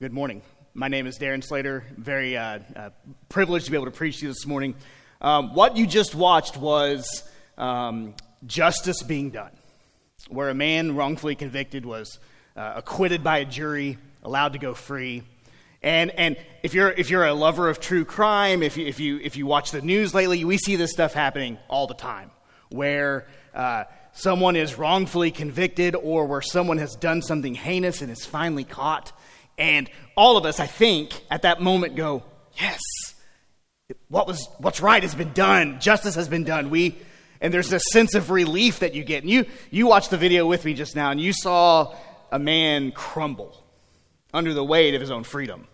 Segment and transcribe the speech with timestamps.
[0.00, 0.42] Good morning.
[0.74, 1.84] My name is Darren Slater.
[1.96, 2.90] Very uh, uh,
[3.28, 4.74] privileged to be able to preach to you this morning.
[5.20, 7.22] Um, what you just watched was
[7.56, 9.52] um, justice being done,
[10.28, 12.18] where a man wrongfully convicted was
[12.56, 15.22] uh, acquitted by a jury, allowed to go free.
[15.80, 19.20] And, and if, you're, if you're a lover of true crime, if you, if, you,
[19.22, 22.32] if you watch the news lately, we see this stuff happening all the time,
[22.68, 28.26] where uh, someone is wrongfully convicted or where someone has done something heinous and is
[28.26, 29.12] finally caught
[29.58, 32.22] and all of us, I think, at that moment go,
[32.60, 32.80] yes,
[34.08, 35.80] what was, what's right has been done.
[35.80, 36.70] Justice has been done.
[36.70, 36.96] We,
[37.40, 39.22] and there's this sense of relief that you get.
[39.22, 41.94] And you, you watched the video with me just now, and you saw
[42.32, 43.62] a man crumble
[44.32, 45.66] under the weight of his own freedom.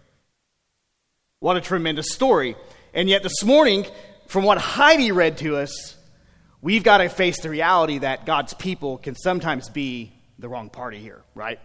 [1.38, 2.56] What a tremendous story.
[2.92, 3.86] And yet, this morning,
[4.26, 5.96] from what Heidi read to us,
[6.60, 10.98] we've got to face the reality that God's people can sometimes be the wrong party
[10.98, 11.58] here, right?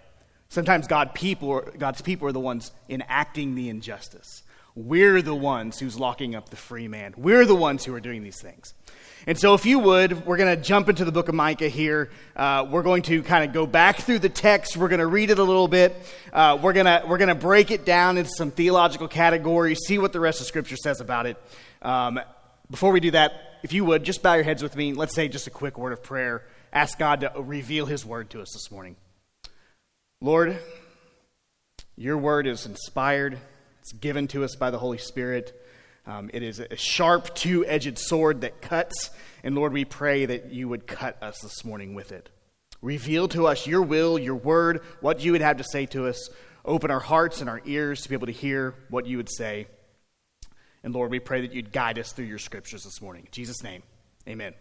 [0.55, 4.41] Sometimes God people, God's people are the ones enacting the injustice.
[4.73, 7.13] We're the ones who's locking up the free man.
[7.17, 8.73] We're the ones who are doing these things.
[9.27, 12.09] And so, if you would, we're going to jump into the book of Micah here.
[12.37, 14.77] Uh, we're going to kind of go back through the text.
[14.77, 15.93] We're going to read it a little bit.
[16.31, 19.99] Uh, we're going to we're going to break it down into some theological categories, see
[19.99, 21.37] what the rest of Scripture says about it.
[21.81, 22.21] Um,
[22.71, 24.93] before we do that, if you would, just bow your heads with me.
[24.93, 26.47] Let's say just a quick word of prayer.
[26.71, 28.95] Ask God to reveal His word to us this morning.
[30.25, 30.57] Lord,
[31.95, 33.37] your word is inspired,
[33.81, 35.53] it's given to us by the Holy Spirit.
[36.07, 39.11] Um, it is a sharp, two edged sword that cuts.
[39.43, 42.31] And Lord, we pray that you would cut us this morning with it.
[42.81, 46.31] Reveal to us your will, your word, what you would have to say to us.
[46.65, 49.67] Open our hearts and our ears to be able to hear what you would say.
[50.83, 53.25] And Lord, we pray that you'd guide us through your scriptures this morning.
[53.27, 53.83] In Jesus' name,
[54.27, 54.55] amen.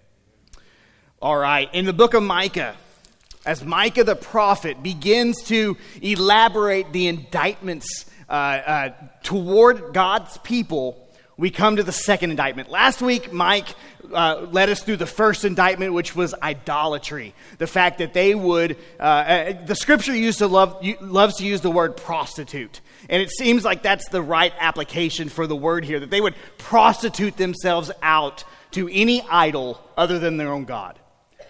[1.23, 2.77] All right, in the book of Micah,
[3.47, 8.89] as Micah the prophet begins to elaborate the indictments uh, uh,
[9.23, 11.01] toward God's people,
[11.37, 12.71] we come to the second indictment.
[12.71, 13.67] Last week, Mike
[14.13, 17.35] uh, led us through the first indictment, which was idolatry.
[17.59, 21.61] The fact that they would, uh, uh, the scripture used to love, loves to use
[21.61, 22.81] the word prostitute.
[23.11, 26.37] And it seems like that's the right application for the word here, that they would
[26.57, 30.99] prostitute themselves out to any idol other than their own God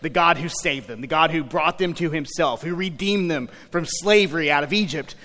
[0.04, 3.48] the God who saved them, the God who brought them to himself, who redeemed them
[3.70, 5.16] from slavery out of Egypt.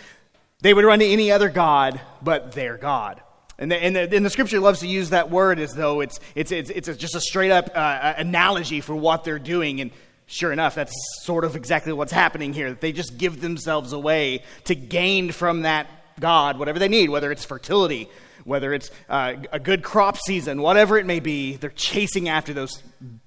[0.62, 3.22] They would run to any other God but their God.
[3.59, 6.22] And the, and, the, and the, scripture loves to use that word as though it's,
[6.34, 9.81] it's, it's, it's just a straight up uh, analogy for what they're doing.
[9.81, 9.91] And
[10.28, 12.69] sure enough, that's sort of exactly what's happening here.
[12.69, 15.88] That They just give themselves away to gain from that
[16.22, 18.09] God whatever they need, whether it's fertility,
[18.46, 22.84] whether it's uh, a good crop season, whatever it may be, they're chasing after those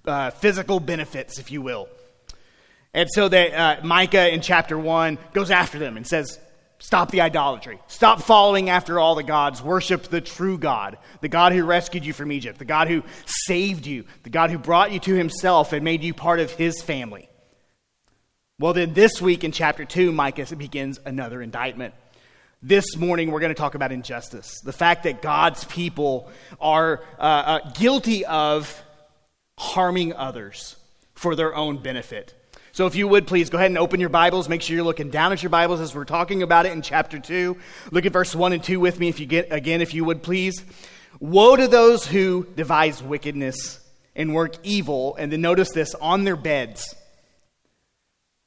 [0.06, 1.88] uh, physical benefits, if you will.
[2.94, 6.38] And so that uh, Micah in chapter 1 goes after them and says,
[6.82, 7.78] Stop the idolatry.
[7.86, 9.62] Stop following after all the gods.
[9.62, 13.86] Worship the true God, the God who rescued you from Egypt, the God who saved
[13.86, 17.28] you, the God who brought you to himself and made you part of his family.
[18.58, 21.94] Well, then this week in chapter 2, Micah begins another indictment.
[22.64, 24.60] This morning, we're going to talk about injustice.
[24.60, 26.30] The fact that God's people
[26.60, 28.80] are uh, uh, guilty of
[29.58, 30.76] harming others
[31.14, 32.34] for their own benefit.
[32.70, 34.48] So, if you would please go ahead and open your Bibles.
[34.48, 37.18] Make sure you're looking down at your Bibles as we're talking about it in chapter
[37.18, 37.56] 2.
[37.90, 40.22] Look at verse 1 and 2 with me, if you get, again, if you would
[40.22, 40.64] please.
[41.18, 43.80] Woe to those who devise wickedness
[44.14, 46.94] and work evil, and then notice this on their beds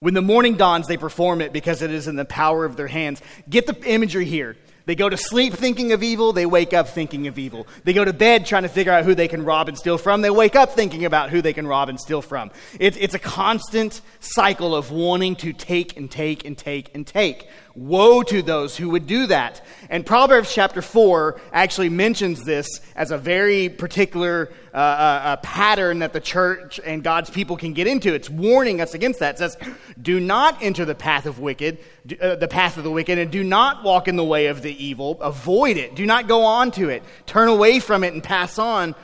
[0.05, 2.85] when the morning dawns, they perform it because it is in the power of their
[2.85, 3.23] hands.
[3.49, 4.55] Get the imagery here.
[4.85, 7.65] They go to sleep thinking of evil, they wake up thinking of evil.
[7.85, 10.21] They go to bed trying to figure out who they can rob and steal from,
[10.21, 12.51] they wake up thinking about who they can rob and steal from.
[12.79, 17.47] It's, it's a constant cycle of wanting to take and take and take and take.
[17.73, 19.65] Woe to those who would do that.
[19.89, 26.19] And Proverbs chapter 4 actually mentions this as a very particular uh, pattern that the
[26.19, 28.13] church and God's people can get into.
[28.13, 29.35] It's warning us against that.
[29.35, 29.57] It says,
[30.01, 31.79] Do not enter the path of wicked,
[32.19, 34.83] uh, the path of the wicked, and do not walk in the way of the
[34.83, 35.21] evil.
[35.21, 35.95] Avoid it.
[35.95, 37.03] Do not go on to it.
[37.25, 38.95] Turn away from it and pass on.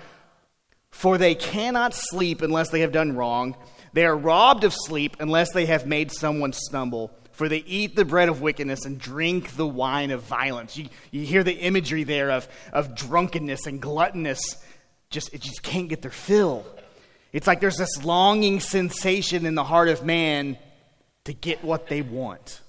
[0.92, 3.56] For they cannot sleep unless they have done wrong.
[3.94, 7.12] They are robbed of sleep unless they have made someone stumble
[7.42, 10.78] for they eat the bread of wickedness and drink the wine of violence.
[10.78, 14.64] You, you hear the imagery there of, of drunkenness and gluttonous.
[15.12, 16.66] Just, it just can't get their fill.
[17.34, 20.58] It's like there's this longing sensation in the heart of man
[21.26, 22.62] to get what they want.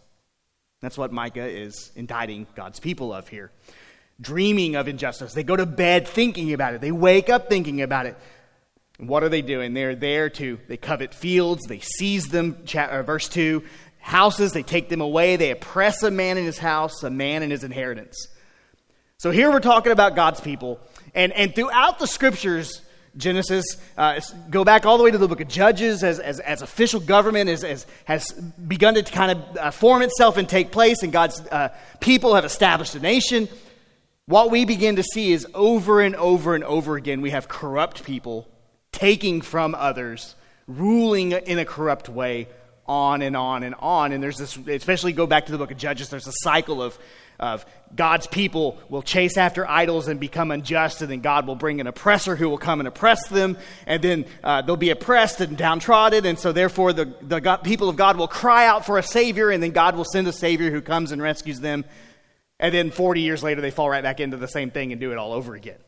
[0.80, 3.50] That's what Micah is indicting God's people of here.
[4.20, 5.32] Dreaming of injustice.
[5.32, 8.16] They go to bed thinking about it, they wake up thinking about it.
[8.98, 9.74] what are they doing?
[9.74, 13.62] They're there to, they covet fields, they seize them, uh, verse 2,
[13.98, 17.50] houses, they take them away, they oppress a man in his house, a man in
[17.50, 18.28] his inheritance.
[19.18, 20.80] So here we're talking about God's people.
[21.14, 22.80] And, and throughout the scriptures,
[23.16, 24.20] Genesis, uh,
[24.50, 27.50] go back all the way to the book of Judges as, as, as official government
[27.50, 31.40] is, as, has begun to kind of uh, form itself and take place, and God's
[31.40, 31.68] uh,
[32.00, 33.48] people have established a nation.
[34.26, 38.04] What we begin to see is over and over and over again, we have corrupt
[38.04, 38.48] people
[38.92, 40.34] taking from others,
[40.66, 42.48] ruling in a corrupt way,
[42.86, 44.12] on and on and on.
[44.12, 46.98] And there's this, especially go back to the book of Judges, there's a cycle of,
[47.38, 47.64] of
[47.94, 51.86] God's people will chase after idols and become unjust, and then God will bring an
[51.86, 56.24] oppressor who will come and oppress them, and then uh, they'll be oppressed and downtrodden,
[56.24, 59.50] and so therefore the, the God, people of God will cry out for a Savior,
[59.50, 61.84] and then God will send a Savior who comes and rescues them.
[62.58, 65.10] And then 40 years later, they fall right back into the same thing and do
[65.10, 65.78] it all over again.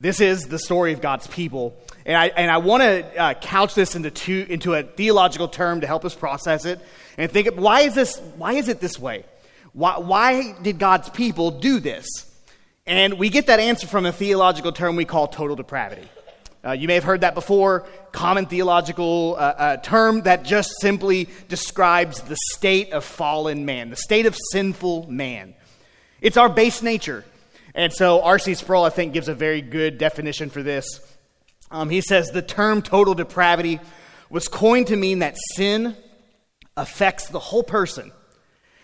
[0.00, 1.76] This is the story of God's people.
[2.06, 5.80] And I, and I want to uh, couch this into, two, into a theological term
[5.80, 6.78] to help us process it
[7.16, 9.24] and think, why is, this, why is it this way?
[9.72, 12.06] Why, why did God's people do this?
[12.86, 16.08] And we get that answer from a theological term we call total depravity.
[16.64, 21.28] Uh, you may have heard that before, common theological uh, uh, term that just simply
[21.48, 25.54] describes the state of fallen man, the state of sinful man.
[26.20, 27.24] It's our base nature.
[27.74, 28.54] And so R.C.
[28.54, 31.00] Sproul, I think, gives a very good definition for this.
[31.70, 33.78] Um, he says the term total depravity
[34.30, 35.94] was coined to mean that sin
[36.76, 38.12] affects the whole person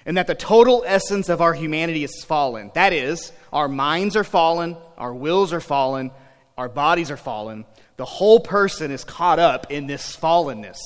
[0.07, 2.71] and that the total essence of our humanity is fallen.
[2.75, 6.11] That is, our minds are fallen, our wills are fallen,
[6.57, 7.65] our bodies are fallen.
[7.97, 10.79] The whole person is caught up in this fallenness.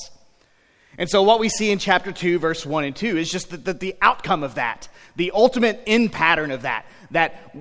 [0.97, 3.57] And so, what we see in chapter 2, verse 1 and 2 is just the,
[3.57, 7.55] the, the outcome of that, the ultimate end pattern of that, that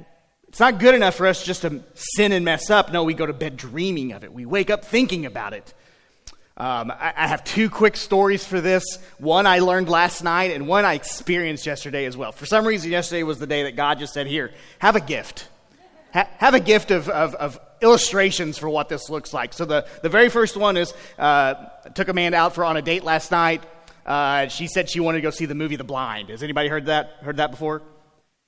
[0.49, 2.91] it's not good enough for us just to sin and mess up.
[2.91, 4.33] No, we go to bed dreaming of it.
[4.33, 5.73] We wake up thinking about it.
[6.59, 8.85] Um, I, I, have two quick stories for this.
[9.19, 12.33] One I learned last night, and one I experienced yesterday as well.
[12.33, 14.51] For some reason, yesterday was the day that God just said, Here,
[14.81, 15.49] have a gift.
[16.13, 19.53] Ha- have a gift of, of, of, illustrations for what this looks like.
[19.53, 21.55] So, the, the very first one is uh,
[21.95, 23.63] took man out for on a date last night.
[24.05, 26.31] Uh, she said she wanted to go see the movie The Blind.
[26.31, 27.19] Has anybody heard that?
[27.21, 27.83] Heard that before?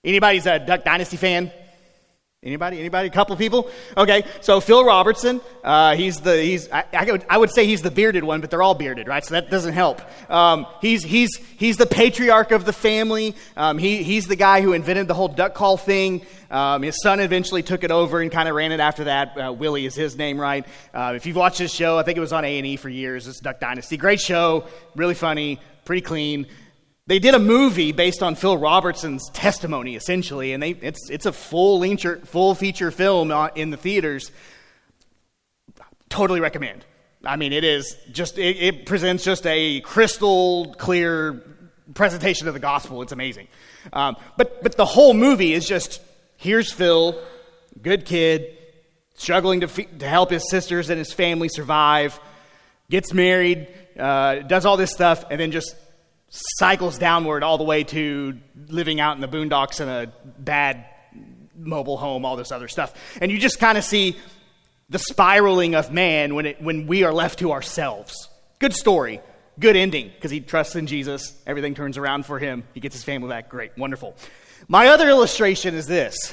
[0.02, 1.52] Anybody's a Duck Dynasty fan?
[2.42, 2.78] Anybody?
[2.78, 3.08] Anybody?
[3.08, 3.70] A couple people?
[3.94, 7.82] Okay, so Phil Robertson, uh, he's the he's I, I, would, I, would, say he's
[7.82, 9.22] the bearded one, but they're all bearded, right?
[9.22, 10.00] So that doesn't help.
[10.30, 13.36] Um, he's he's he's the patriarch of the family.
[13.58, 16.24] Um, he he's the guy who invented the whole duck call thing.
[16.50, 19.36] Um, his son eventually took it over and kind of ran it after that.
[19.36, 20.64] Uh, Willie is his name, right?
[20.94, 22.88] Uh, if you've watched this show, I think it was on A and E for
[22.88, 23.28] years.
[23.28, 24.66] It's Duck Dynasty, great show,
[24.96, 26.46] really funny, pretty clean.
[27.10, 31.32] They did a movie based on Phil Robertson's testimony, essentially, and they, it's, it's a
[31.32, 34.30] full, feature, full feature film in the theaters.
[36.08, 36.84] Totally recommend.
[37.24, 41.42] I mean, it is just, it, it presents just a crystal clear
[41.94, 43.02] presentation of the gospel.
[43.02, 43.48] It's amazing.
[43.92, 46.00] Um, but, but the whole movie is just
[46.36, 47.20] here's Phil,
[47.82, 48.56] good kid,
[49.16, 52.20] struggling to, to help his sisters and his family survive,
[52.88, 53.66] gets married,
[53.98, 55.74] uh, does all this stuff, and then just
[56.30, 58.38] cycles downward all the way to
[58.68, 60.86] living out in the boondocks in a bad
[61.56, 62.94] mobile home, all this other stuff.
[63.20, 64.16] And you just kind of see
[64.88, 68.28] the spiraling of man when, it, when we are left to ourselves.
[68.58, 69.20] Good story,
[69.58, 71.34] good ending, because he trusts in Jesus.
[71.46, 72.64] Everything turns around for him.
[72.74, 73.48] He gets his family back.
[73.48, 74.16] Great, wonderful.
[74.68, 76.32] My other illustration is this.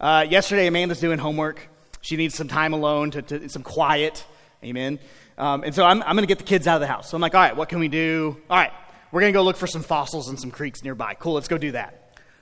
[0.00, 1.68] Uh, yesterday, Amanda's doing homework.
[2.00, 4.24] She needs some time alone, to, to some quiet.
[4.64, 4.98] Amen.
[5.38, 7.10] Um, and so I'm, I'm going to get the kids out of the house.
[7.10, 8.36] So I'm like, all right, what can we do?
[8.50, 8.72] All right,
[9.12, 11.14] we're going to go look for some fossils and some creeks nearby.
[11.14, 11.98] Cool, let's go do that.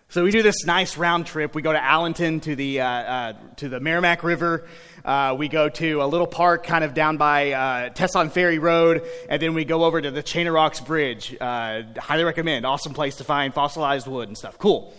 [0.08, 1.54] So we do this nice round trip.
[1.54, 4.66] We go to Allenton to the, uh, uh, to the Meramec River.
[5.04, 9.04] Uh, we go to a little park kind of down by uh, Tesson Ferry Road,
[9.28, 11.36] and then we go over to the Chain of Rocks Bridge.
[11.40, 12.66] Uh, highly recommend.
[12.66, 14.58] Awesome place to find fossilized wood and stuff.
[14.58, 14.92] Cool.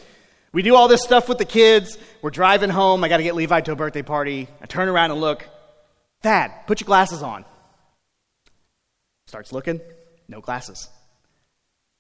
[0.54, 1.98] We do all this stuff with the kids.
[2.22, 3.04] We're driving home.
[3.04, 4.48] I got to get Levi to a birthday party.
[4.62, 5.46] I turn around and look.
[6.22, 7.44] Dad, put your glasses on.
[9.28, 9.82] Starts looking.
[10.30, 10.90] No glasses.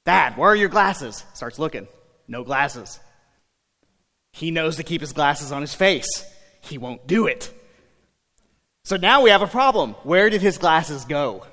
[0.05, 1.23] Dad, where are your glasses?
[1.33, 1.87] Starts looking.
[2.27, 2.99] No glasses.
[4.31, 6.25] He knows to keep his glasses on his face.
[6.61, 7.51] He won't do it.
[8.83, 9.93] So now we have a problem.
[10.03, 11.45] Where did his glasses go?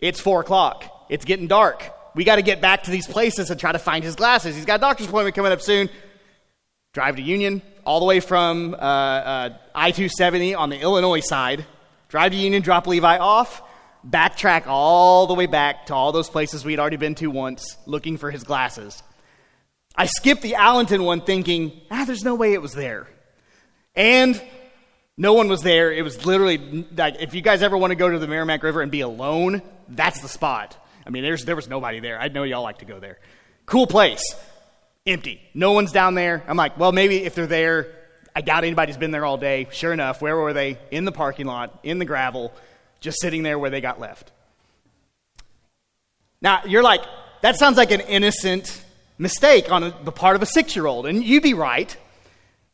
[0.00, 1.06] It's four o'clock.
[1.10, 1.84] It's getting dark.
[2.14, 4.56] We got to get back to these places and try to find his glasses.
[4.56, 5.90] He's got a doctor's appointment coming up soon.
[6.92, 11.66] Drive to Union, all the way from uh, uh, I 270 on the Illinois side.
[12.08, 13.62] Drive to Union, drop Levi off
[14.08, 18.16] backtrack all the way back to all those places we'd already been to once looking
[18.16, 19.02] for his glasses.
[19.96, 23.06] I skipped the Allenton one thinking, ah, there's no way it was there.
[23.94, 24.40] And
[25.16, 25.92] no one was there.
[25.92, 28.80] It was literally like if you guys ever want to go to the Meramec River
[28.80, 30.76] and be alone, that's the spot.
[31.06, 32.18] I mean, there's, there was nobody there.
[32.18, 33.18] I know y'all like to go there.
[33.66, 34.22] Cool place.
[35.06, 35.40] Empty.
[35.54, 36.42] No one's down there.
[36.46, 37.88] I'm like, well, maybe if they're there,
[38.34, 39.66] I doubt anybody's been there all day.
[39.72, 40.78] Sure enough, where were they?
[40.90, 42.52] In the parking lot, in the gravel,
[43.00, 44.32] just sitting there where they got left.
[46.42, 47.02] Now, you're like,
[47.42, 48.82] that sounds like an innocent
[49.18, 51.06] mistake on a, the part of a six year old.
[51.06, 51.94] And you'd be right,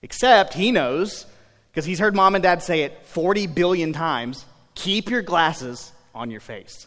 [0.02, 1.26] except he knows,
[1.70, 6.30] because he's heard mom and dad say it 40 billion times keep your glasses on
[6.30, 6.86] your face.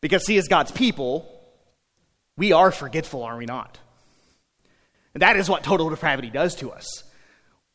[0.00, 1.30] Because, see, as God's people,
[2.36, 3.78] we are forgetful, are we not?
[5.14, 7.04] And that is what total depravity does to us.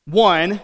[0.05, 0.59] One,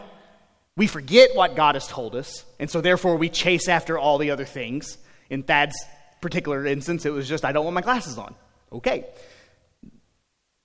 [0.78, 4.32] we forget what God has told us, and so therefore we chase after all the
[4.32, 4.98] other things.
[5.30, 5.76] In Thad's
[6.22, 8.36] particular instance, it was just, I don't want my glasses on.
[8.72, 9.06] Okay.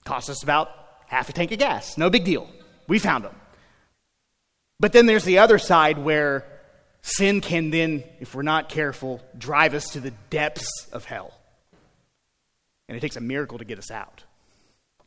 [0.05, 0.71] Cost us about
[1.07, 1.97] half a tank of gas.
[1.97, 2.49] No big deal.
[2.89, 3.35] We found them.
[4.81, 6.45] But then there's the other side where
[7.03, 11.33] sin can then, if we're not careful, drive us to the depths of hell.
[12.89, 14.25] And it takes a miracle to get us out.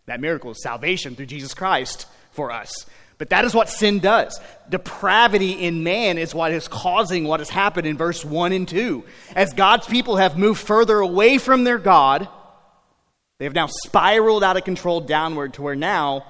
[0.05, 2.86] That miracle is salvation through Jesus Christ for us.
[3.24, 4.38] But that is what sin does.
[4.68, 9.01] Depravity in man is what is causing what has happened in verse 1 and 2.
[9.34, 12.27] As God's people have moved further away from their God,
[13.39, 16.25] they have now spiraled out of control downward to where now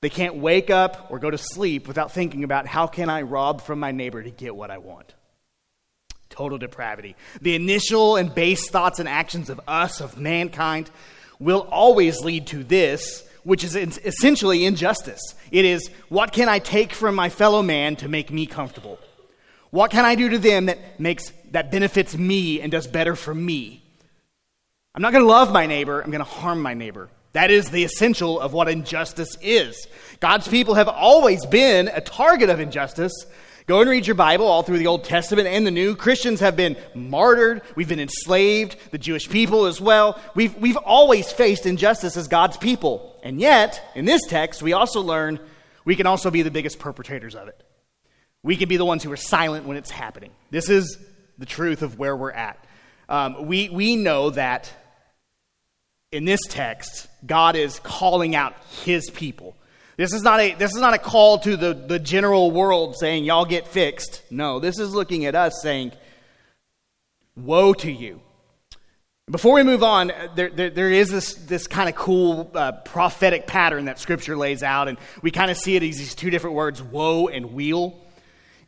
[0.00, 3.60] they can't wake up or go to sleep without thinking about how can I rob
[3.60, 5.12] from my neighbor to get what I want.
[6.30, 7.14] Total depravity.
[7.42, 10.90] The initial and base thoughts and actions of us, of mankind,
[11.38, 15.20] will always lead to this, which is essentially injustice.
[15.50, 18.98] It is, what can I take from my fellow man to make me comfortable?
[19.70, 23.34] What can I do to them that makes that benefits me and does better for
[23.34, 23.82] me?
[24.94, 27.08] I'm not going to love my neighbor, I'm going to harm my neighbor.
[27.32, 29.86] That is the essential of what injustice is.
[30.18, 33.12] God's people have always been a target of injustice.
[33.70, 35.94] Go and read your Bible all through the Old Testament and the New.
[35.94, 37.62] Christians have been martyred.
[37.76, 38.74] We've been enslaved.
[38.90, 40.20] The Jewish people as well.
[40.34, 43.16] We've, we've always faced injustice as God's people.
[43.22, 45.38] And yet, in this text, we also learn
[45.84, 47.62] we can also be the biggest perpetrators of it.
[48.42, 50.32] We can be the ones who are silent when it's happening.
[50.50, 50.98] This is
[51.38, 52.58] the truth of where we're at.
[53.08, 54.72] Um, we, we know that
[56.10, 59.54] in this text, God is calling out his people.
[60.00, 63.24] This is not a, this is not a call to the, the general world saying,
[63.24, 64.22] y'all get fixed.
[64.30, 65.92] No, this is looking at us saying,
[67.36, 68.22] woe to you.
[69.30, 73.46] Before we move on, there, there, there is this, this kind of cool uh, prophetic
[73.46, 76.56] pattern that Scripture lays out, and we kind of see it as these two different
[76.56, 77.99] words, woe and weal.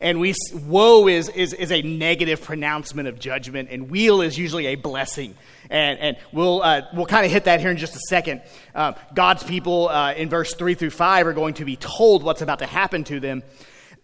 [0.03, 0.35] And we,
[0.67, 5.37] woe is, is, is a negative pronouncement of judgment, and weal is usually a blessing.
[5.71, 8.43] And, and we'll, uh, we'll kind of hit that here in just a second.
[8.75, 12.43] Uh, God's people uh, in verse 3 through 5 are going to be told what's
[12.43, 13.45] about to happen to them.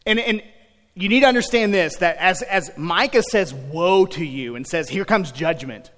[0.06, 0.40] And, and
[0.94, 4.88] you need to understand this that as, as Micah says, Woe to you, and says,
[4.88, 5.90] Here comes judgment.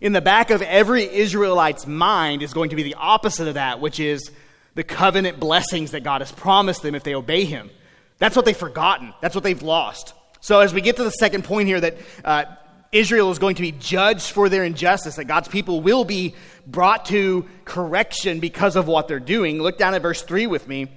[0.00, 3.80] In the back of every Israelite's mind is going to be the opposite of that,
[3.80, 4.30] which is
[4.74, 7.70] the covenant blessings that God has promised them if they obey Him.
[8.18, 9.14] That's what they've forgotten.
[9.20, 10.14] That's what they've lost.
[10.40, 12.44] So, as we get to the second point here, that uh,
[12.92, 16.34] Israel is going to be judged for their injustice, that God's people will be
[16.66, 19.60] brought to correction because of what they're doing.
[19.60, 20.88] Look down at verse 3 with me.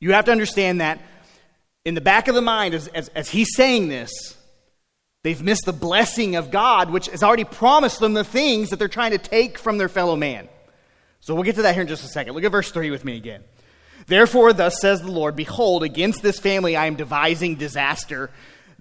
[0.00, 1.00] You have to understand that
[1.84, 4.36] in the back of the mind, as, as, as he's saying this,
[5.22, 8.88] they've missed the blessing of God, which has already promised them the things that they're
[8.88, 10.48] trying to take from their fellow man.
[11.20, 12.34] So we'll get to that here in just a second.
[12.34, 13.42] Look at verse 3 with me again.
[14.06, 18.30] Therefore, thus says the Lord Behold, against this family I am devising disaster,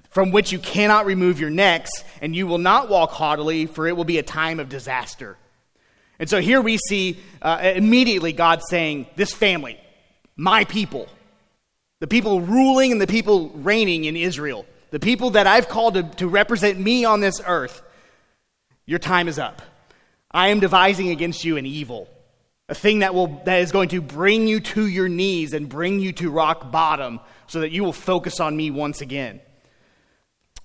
[0.10, 3.96] from which you cannot remove your necks, and you will not walk haughtily, for it
[3.96, 5.38] will be a time of disaster.
[6.20, 9.80] And so here we see uh, immediately God saying, This family,
[10.36, 11.08] my people,
[12.00, 16.04] the people ruling and the people reigning in Israel, the people that I've called to,
[16.18, 17.82] to represent me on this earth,
[18.86, 19.62] your time is up.
[20.32, 22.10] I am devising against you an evil
[22.72, 26.00] a thing that will that is going to bring you to your knees and bring
[26.00, 29.42] you to rock bottom so that you will focus on me once again.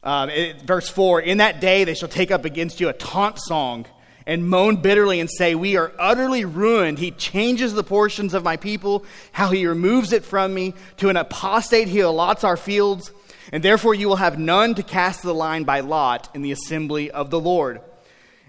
[0.05, 3.41] Um, it, verse 4 in that day they shall take up against you a taunt
[3.41, 3.87] song
[4.25, 7.01] and moan bitterly and say we are utterly ruined.
[7.01, 10.75] He changes the portions of my people how he removes it from me.
[10.99, 13.11] To an apostate he allots our fields
[13.51, 17.11] and therefore you will have none to cast the line by lot in the assembly
[17.11, 17.81] of the lord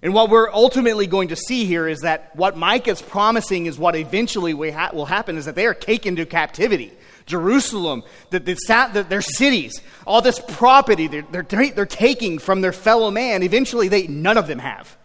[0.01, 3.79] and what we're ultimately going to see here is that what Micah is promising is
[3.79, 6.93] what eventually will happen is that they are taken to captivity.
[7.25, 8.55] Jerusalem, the, the,
[8.93, 13.87] the, their cities, all this property they're, they're, they're taking from their fellow man, eventually
[13.87, 14.95] they, none of them have.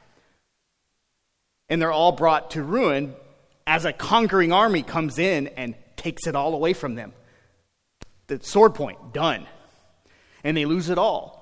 [1.69, 3.15] And they're all brought to ruin
[3.67, 7.13] as a conquering army comes in and takes it all away from them.
[8.27, 9.47] The sword point, done.
[10.45, 11.42] And they lose it all.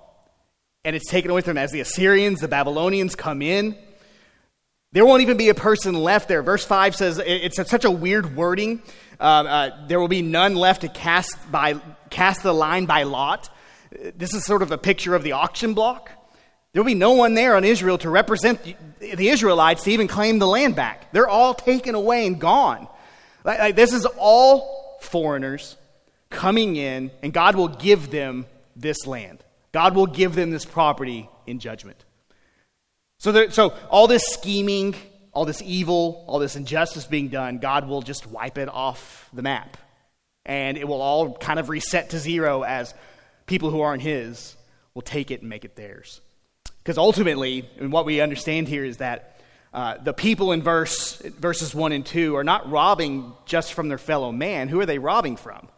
[0.85, 3.77] And it's taken away from them as the Assyrians, the Babylonians come in.
[4.93, 6.43] There won't even be a person left there.
[6.43, 8.83] Verse 5 says it's such a weird wording.
[9.21, 11.75] Uh, uh, there will be none left to cast, by,
[12.09, 13.55] cast the line by lot.
[14.17, 16.11] This is sort of a picture of the auction block.
[16.73, 18.63] There will be no one there on Israel to represent
[19.01, 21.13] the Israelites to even claim the land back.
[21.13, 22.89] They're all taken away and gone.
[23.45, 25.77] Like, like, this is all foreigners
[26.31, 28.47] coming in, and God will give them
[28.77, 29.43] this land.
[29.73, 32.05] God will give them this property in judgment.
[33.19, 34.95] So, there, so all this scheming,
[35.33, 39.43] all this evil, all this injustice being done, God will just wipe it off the
[39.43, 39.77] map.
[40.47, 42.95] And it will all kind of reset to zero as
[43.47, 44.57] people who aren't His
[44.95, 46.21] will take it and make it theirs.
[46.79, 49.41] Because ultimately, and what we understand here is that
[49.73, 53.99] uh, the people in verse, verses 1 and 2 are not robbing just from their
[53.99, 54.69] fellow man.
[54.69, 55.69] Who are they robbing from?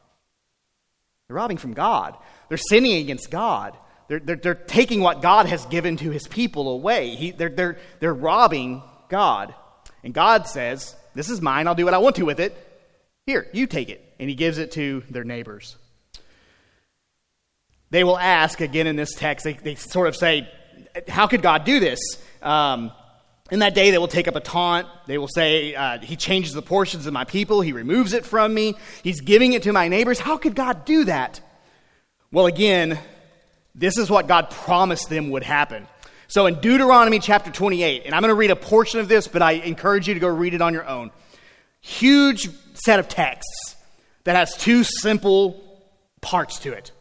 [1.26, 2.16] They're robbing from God.
[2.48, 3.76] They're sinning against God.
[4.08, 7.14] They're, they're, they're taking what God has given to his people away.
[7.14, 9.54] He, they're, they're, they're robbing God.
[10.04, 11.66] And God says, This is mine.
[11.66, 12.56] I'll do what I want to with it.
[13.26, 14.14] Here, you take it.
[14.18, 15.76] And he gives it to their neighbors.
[17.90, 20.48] They will ask, again in this text, they, they sort of say,
[21.08, 22.00] How could God do this?
[22.40, 22.90] Um,
[23.50, 24.86] in that day, they will take up a taunt.
[25.06, 27.60] They will say, uh, He changes the portions of my people.
[27.60, 28.74] He removes it from me.
[29.02, 30.18] He's giving it to my neighbors.
[30.18, 31.40] How could God do that?
[32.30, 32.98] Well, again,
[33.74, 35.86] this is what God promised them would happen.
[36.28, 39.42] So in Deuteronomy chapter 28, and I'm going to read a portion of this, but
[39.42, 41.10] I encourage you to go read it on your own.
[41.80, 43.76] Huge set of texts
[44.24, 45.62] that has two simple
[46.20, 46.92] parts to it.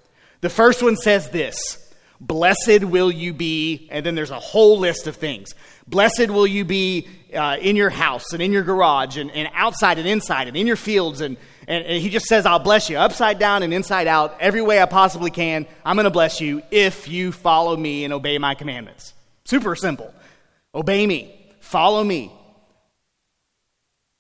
[0.41, 1.77] The first one says this
[2.19, 5.53] Blessed will you be, and then there's a whole list of things.
[5.87, 9.97] Blessed will you be uh, in your house and in your garage and, and outside
[9.97, 12.97] and inside and in your fields and and, and he just says, I'll bless you
[12.97, 15.65] upside down and inside out, every way I possibly can.
[15.85, 19.13] I'm going to bless you if you follow me and obey my commandments.
[19.45, 20.13] Super simple.
[20.73, 22.31] Obey me, follow me.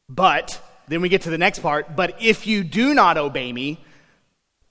[0.07, 3.83] But, then we get to the next part, but if you do not obey me,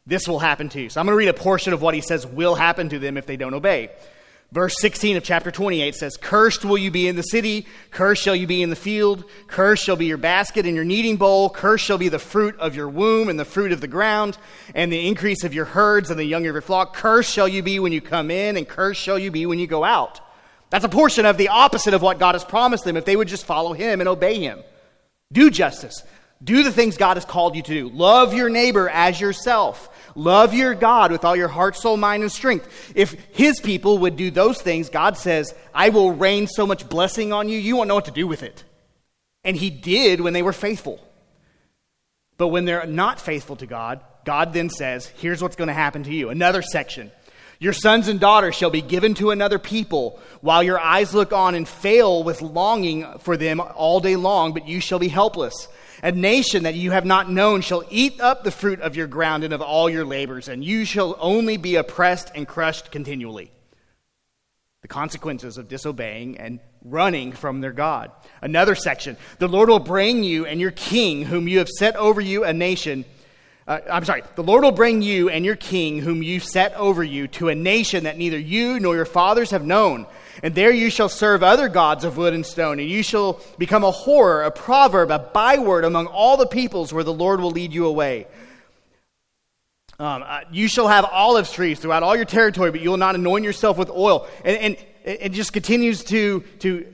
[0.07, 0.89] this will happen to you.
[0.89, 3.17] So I'm going to read a portion of what he says will happen to them
[3.17, 3.91] if they don't obey.
[4.53, 8.35] Verse 16 of chapter 28 says, Cursed will you be in the city, cursed shall
[8.35, 11.85] you be in the field, cursed shall be your basket and your kneading bowl, cursed
[11.85, 14.37] shall be the fruit of your womb and the fruit of the ground,
[14.75, 16.97] and the increase of your herds and the young of your flock.
[16.97, 19.69] Cursed shall you be when you come in, and cursed shall you be when you
[19.69, 20.21] go out.
[20.71, 23.29] That's a portion of the opposite of what God has promised them if they would
[23.29, 24.65] just follow Him and obey Him.
[25.33, 26.03] Do justice.
[26.43, 27.89] Do the things God has called you to do.
[27.91, 29.89] Love your neighbor as yourself.
[30.15, 32.93] Love your God with all your heart, soul, mind, and strength.
[32.95, 37.33] If his people would do those things, God says, I will rain so much blessing
[37.33, 38.65] on you, you won't know what to do with it.
[39.45, 41.05] And he did when they were faithful.
[42.37, 46.03] But when they're not faithful to God, God then says, Here's what's going to happen
[46.05, 46.31] to you.
[46.31, 47.11] Another section.
[47.59, 51.55] Your sons and daughters shall be given to another people, while your eyes look on
[51.55, 55.69] and fail with longing for them all day long, but you shall be helpless.
[56.03, 59.45] A nation that you have not known shall eat up the fruit of your ground
[59.45, 63.51] and of all your labors, and you shall only be oppressed and crushed continually.
[64.81, 68.11] The consequences of disobeying and running from their God.
[68.41, 72.21] Another section The Lord will bring you and your king, whom you have set over
[72.21, 73.05] you, a nation.
[73.69, 77.05] Uh, I'm sorry, the Lord will bring you and your king, whom you set over
[77.05, 80.07] you, to a nation that neither you nor your fathers have known
[80.43, 83.85] and there you shall serve other gods of wood and stone, and you shall become
[83.85, 87.73] a horror, a proverb, a byword among all the peoples where the Lord will lead
[87.73, 88.27] you away.
[89.99, 93.17] Um, uh, you shall have olive trees throughout all your territory, but you will not
[93.17, 94.27] anoint yourself with oil.
[94.45, 96.91] And, and it just continues to, to,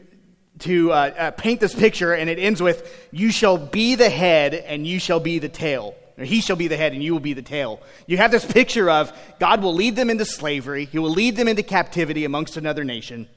[0.60, 4.54] to uh, uh, paint this picture, and it ends with, You shall be the head,
[4.54, 5.94] and you shall be the tail.
[6.18, 7.80] He shall be the head, and you will be the tail.
[8.06, 11.46] You have this picture of God will lead them into slavery, He will lead them
[11.46, 13.28] into captivity amongst another nation.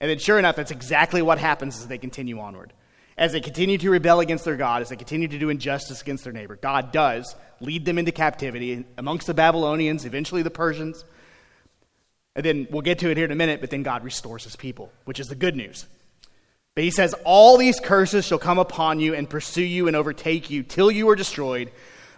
[0.00, 2.72] And then, sure enough, that's exactly what happens as they continue onward.
[3.16, 6.22] As they continue to rebel against their God, as they continue to do injustice against
[6.22, 11.04] their neighbor, God does lead them into captivity amongst the Babylonians, eventually the Persians.
[12.36, 14.54] And then we'll get to it here in a minute, but then God restores his
[14.54, 15.86] people, which is the good news.
[16.76, 20.48] But he says, All these curses shall come upon you and pursue you and overtake
[20.48, 21.72] you till you are destroyed,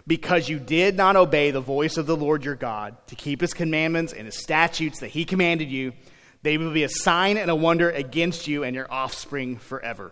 [0.05, 3.55] because you did not obey the voice of the Lord your God to keep his
[3.55, 5.93] commandments and his statutes that he commanded you
[6.43, 10.11] they will be a sign and a wonder against you and your offspring forever.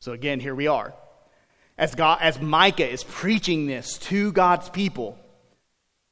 [0.00, 0.94] So again, here we are.
[1.76, 5.18] As, God, as Micah is preaching this to God's people,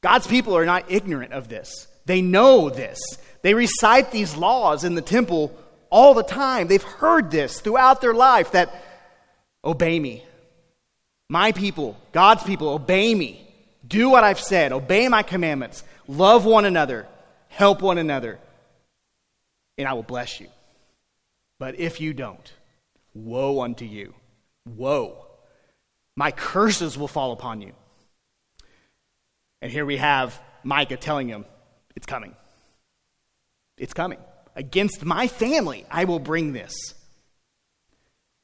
[0.01, 1.87] God's people are not ignorant of this.
[2.05, 2.99] They know this.
[3.41, 5.57] They recite these laws in the temple
[5.89, 6.67] all the time.
[6.67, 8.83] They've heard this throughout their life that
[9.63, 10.23] obey me.
[11.29, 13.39] My people, God's people, obey me.
[13.87, 14.73] Do what I've said.
[14.73, 15.83] Obey my commandments.
[16.07, 17.07] Love one another.
[17.47, 18.39] Help one another
[19.77, 20.47] and I will bless you.
[21.59, 22.51] But if you don't,
[23.13, 24.13] woe unto you.
[24.65, 25.25] Woe.
[26.15, 27.73] My curses will fall upon you.
[29.61, 31.45] And here we have Micah telling him,
[31.95, 32.35] It's coming.
[33.77, 34.19] It's coming.
[34.55, 36.75] Against my family, I will bring this.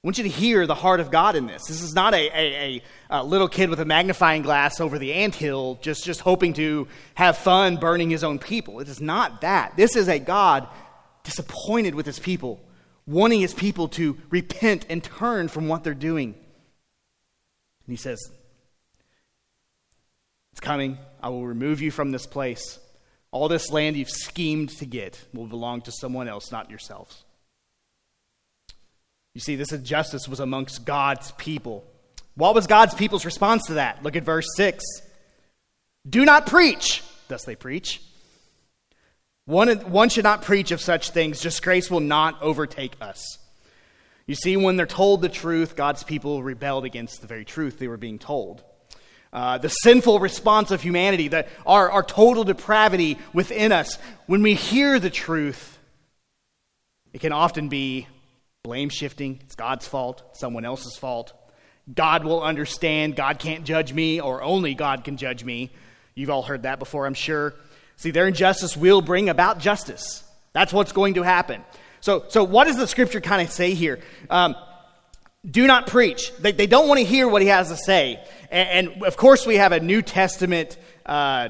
[0.02, 1.68] I want you to hear the heart of God in this.
[1.68, 5.78] This is not a, a, a, little kid with a magnifying glass over the anthill
[5.82, 8.80] just, just hoping to have fun burning his own people.
[8.80, 9.76] It is not that.
[9.76, 10.70] This is a God
[11.24, 12.60] disappointed with his people,
[13.06, 16.34] wanting his people to repent and turn from what they're doing.
[16.34, 18.20] And he says,
[20.52, 20.98] It's coming.
[21.22, 22.80] I will remove you from this place.
[23.32, 27.24] All this land you've schemed to get will belong to someone else, not yourselves.
[29.34, 31.86] You see, this injustice was amongst God's people.
[32.36, 34.02] What was God's people's response to that?
[34.04, 34.84] Look at verse 6.
[36.10, 37.04] Do not preach.
[37.28, 38.02] Thus they preach.
[39.50, 41.42] One, one should not preach of such things.
[41.42, 43.40] Disgrace will not overtake us.
[44.28, 47.88] You see, when they're told the truth, God's people rebelled against the very truth they
[47.88, 48.64] were being told.
[49.34, 54.54] Uh, the sinful response of humanity, the, our, our total depravity within us, when we
[54.54, 55.80] hear the truth,
[57.12, 58.08] it can often be
[58.62, 61.34] Blame shifting, it's God's fault, someone else's fault.
[61.92, 65.72] God will understand, God can't judge me, or only God can judge me.
[66.14, 67.56] You've all heard that before, I'm sure.
[68.00, 70.24] See, their injustice will bring about justice.
[70.54, 71.62] That's what's going to happen.
[72.00, 74.00] So, so what does the scripture kind of say here?
[74.30, 74.56] Um,
[75.46, 76.32] do not preach.
[76.38, 78.24] They, they don't want to hear what he has to say.
[78.50, 81.50] And, and of course, we have a New Testament uh,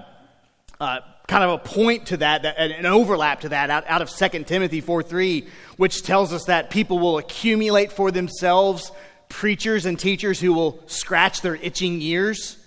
[0.79, 4.43] uh, kind of a point to that, an overlap to that out, out of 2
[4.45, 8.91] Timothy 4 3, which tells us that people will accumulate for themselves
[9.29, 12.57] preachers and teachers who will scratch their itching ears,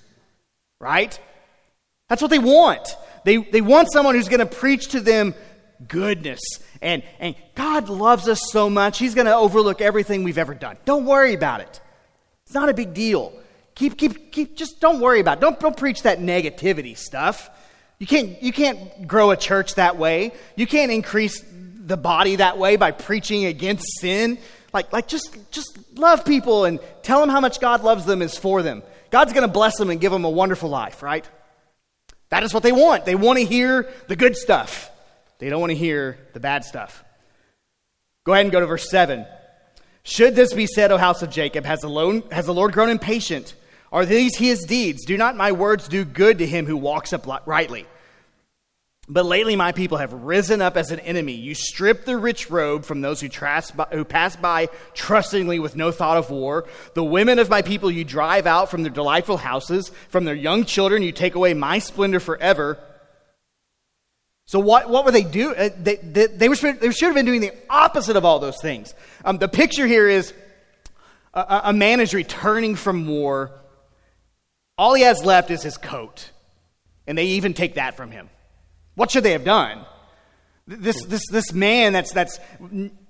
[0.78, 1.18] right?
[2.08, 2.96] That's what they want.
[3.24, 5.34] They, they want someone who's going to preach to them
[5.88, 6.40] goodness.
[6.80, 10.76] And, and God loves us so much, He's going to overlook everything we've ever done.
[10.84, 11.80] Don't worry about it.
[12.44, 13.32] It's not a big deal.
[13.74, 15.40] Keep, keep, keep, just don't worry about it.
[15.40, 17.50] Don't, don't preach that negativity stuff.
[17.98, 20.32] You can't, you can't grow a church that way.
[20.56, 21.42] You can't increase
[21.86, 24.38] the body that way by preaching against sin.
[24.72, 28.36] Like, like just, just love people and tell them how much God loves them is
[28.36, 28.82] for them.
[29.10, 31.28] God's going to bless them and give them a wonderful life, right?
[32.32, 33.04] That is what they want.
[33.04, 34.90] They want to hear the good stuff.
[35.38, 37.04] They don't want to hear the bad stuff.
[38.24, 39.26] Go ahead and go to verse 7.
[40.02, 42.88] Should this be said, O house of Jacob, has the, Lord, has the Lord grown
[42.88, 43.54] impatient?
[43.92, 45.04] Are these his deeds?
[45.04, 47.84] Do not my words do good to him who walks up rightly?
[49.08, 51.32] But lately, my people have risen up as an enemy.
[51.32, 55.90] You strip the rich robe from those who, by, who pass by trustingly with no
[55.90, 56.68] thought of war.
[56.94, 59.90] The women of my people you drive out from their delightful houses.
[60.08, 62.78] From their young children, you take away my splendor forever.
[64.46, 65.56] So, what, what were they doing?
[65.58, 68.60] Uh, they, they, they, were, they should have been doing the opposite of all those
[68.62, 68.94] things.
[69.24, 70.32] Um, the picture here is
[71.34, 73.50] a, a man is returning from war.
[74.78, 76.30] All he has left is his coat.
[77.06, 78.30] And they even take that from him.
[78.94, 79.84] What should they have done?
[80.66, 82.38] This, this, this man that's, that's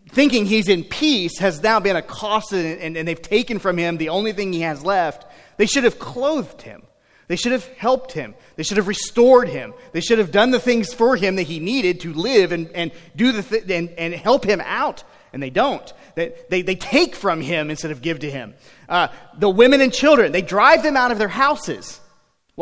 [0.08, 4.08] thinking he's in peace has now been accosted and, and they've taken from him the
[4.08, 5.26] only thing he has left.
[5.56, 6.82] They should have clothed him.
[7.28, 8.34] They should have helped him.
[8.56, 9.72] They should have restored him.
[9.92, 12.92] They should have done the things for him that he needed to live and, and
[13.16, 15.02] do the th- and, and help him out.
[15.32, 15.90] And they don't.
[16.14, 18.52] They, they, they take from him instead of give to him.
[18.86, 22.01] Uh, the women and children, they drive them out of their houses.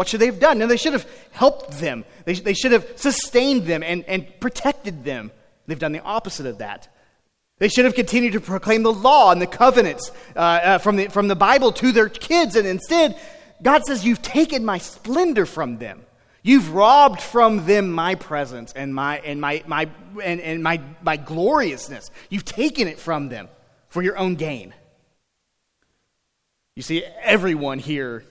[0.01, 0.57] What should they have done?
[0.57, 2.07] No, they should have helped them.
[2.25, 5.31] They, they should have sustained them and, and protected them.
[5.67, 6.89] They've done the opposite of that.
[7.59, 11.09] They should have continued to proclaim the law and the covenants uh, uh, from, the,
[11.09, 13.21] from the Bible to their kids, and instead,
[13.63, 16.01] God says, You've taken my splendor from them.
[16.43, 19.87] You've robbed from them my presence and my and my my
[20.25, 22.11] and, and my, my gloriousness.
[22.31, 23.51] You've taken it from them
[23.91, 24.73] for your own gain.
[26.75, 28.25] You see, everyone here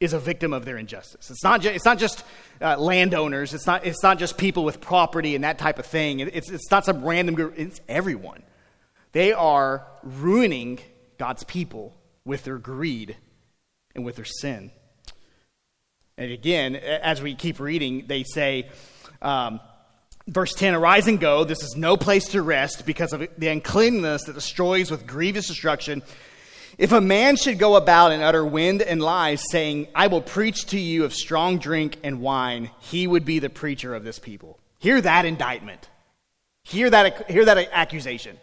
[0.00, 1.30] is a victim of their injustice.
[1.30, 2.24] It's not, ju- it's not just
[2.60, 6.20] uh, landowners, it's not, it's not just people with property and that type of thing.
[6.20, 8.42] It's, it's not some random group, it's everyone.
[9.12, 10.80] They are ruining
[11.18, 13.16] God's people with their greed
[13.94, 14.70] and with their sin.
[16.16, 18.70] And again, as we keep reading, they say,
[19.20, 19.60] um,
[20.26, 21.44] verse 10 Arise and go.
[21.44, 26.02] This is no place to rest because of the uncleanness that destroys with grievous destruction
[26.80, 30.64] if a man should go about and utter wind and lies, saying, I will preach
[30.68, 34.58] to you of strong drink and wine, he would be the preacher of this people.
[34.78, 35.90] Hear that indictment.
[36.62, 38.38] Hear that, hear that accusation.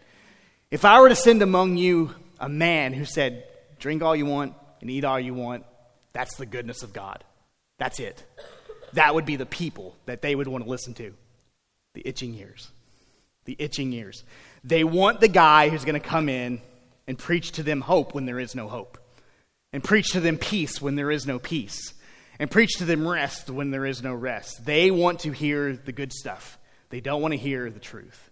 [0.70, 3.44] If I were to send among you a man who said,
[3.80, 5.66] Drink all you want and eat all you want,
[6.14, 7.24] that's the goodness of God.
[7.80, 8.24] That's it.
[8.94, 11.12] That would be the people that they would want to listen to.
[11.96, 12.70] The itching ears.
[13.46, 14.24] the itching ears.
[14.64, 16.62] They want the guy who's going to come in
[17.08, 18.98] and preach to them hope when there is no hope,
[19.74, 21.94] and preach to them peace when there is no peace,
[22.40, 24.66] and preach to them rest when there is no rest.
[24.66, 26.58] They want to hear the good stuff,
[26.90, 28.30] they don't want to hear the truth.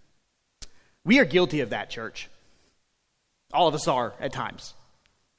[1.03, 2.29] We are guilty of that, church.
[3.53, 4.73] All of us are at times.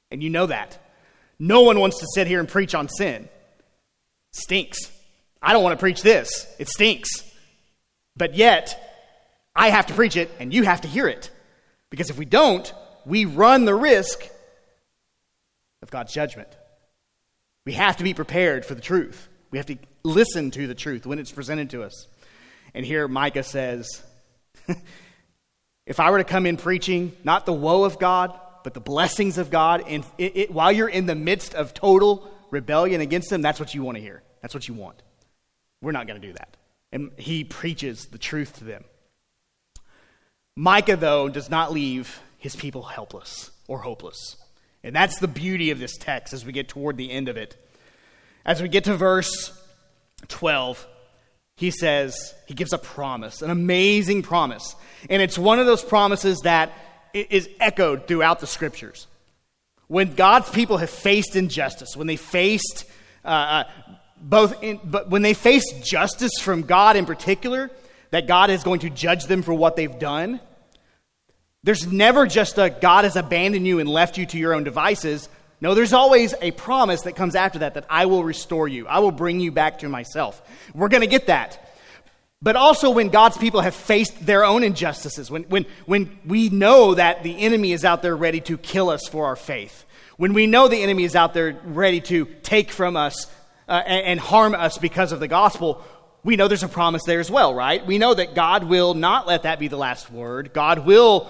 [0.09, 0.79] And you know that.
[1.39, 3.27] No one wants to sit here and preach on sin.
[4.31, 4.79] Stinks.
[5.41, 6.47] I don't want to preach this.
[6.57, 7.09] It stinks.
[8.15, 8.81] But yet,
[9.55, 11.29] I have to preach it and you have to hear it.
[11.89, 12.73] Because if we don't,
[13.07, 14.27] we run the risk
[15.81, 16.49] of God's judgment.
[17.65, 19.29] We have to be prepared for the truth.
[19.49, 22.07] We have to listen to the truth when it's presented to us.
[22.73, 24.03] And here Micah says,
[25.85, 29.37] If I were to come in preaching not the woe of God, but the blessings
[29.37, 33.41] of God, and it, it, while you're in the midst of total rebellion against Him,
[33.41, 34.21] that's what you want to hear.
[34.41, 35.01] That's what you want.
[35.81, 36.57] We're not going to do that.
[36.91, 38.83] And He preaches the truth to them.
[40.57, 44.37] Micah, though, does not leave his people helpless or hopeless.
[44.83, 47.55] And that's the beauty of this text as we get toward the end of it.
[48.45, 49.51] As we get to verse
[50.29, 50.87] 12,
[51.57, 54.75] he says, he gives a promise, an amazing promise.
[55.09, 56.71] And it's one of those promises that
[57.13, 59.07] is echoed throughout the scriptures.
[59.87, 62.85] When God's people have faced injustice, when they faced
[63.25, 63.63] uh, uh,
[64.21, 67.71] both, in, but when they faced justice from God in particular,
[68.11, 70.39] that God is going to judge them for what they've done,
[71.67, 75.27] there's never just a God has abandoned you and left you to your own devices.
[75.59, 78.87] No, there's always a promise that comes after that that I will restore you.
[78.87, 80.41] I will bring you back to myself.
[80.73, 81.75] We're going to get that.
[82.41, 86.93] But also when God's people have faced their own injustices, when, when, when we know
[86.93, 89.83] that the enemy is out there ready to kill us for our faith,
[90.15, 93.27] when we know the enemy is out there ready to take from us
[93.67, 95.83] uh, and, and harm us because of the gospel,
[96.23, 97.85] we know there's a promise there as well, right?
[97.85, 100.51] We know that God will not let that be the last word.
[100.53, 101.29] God will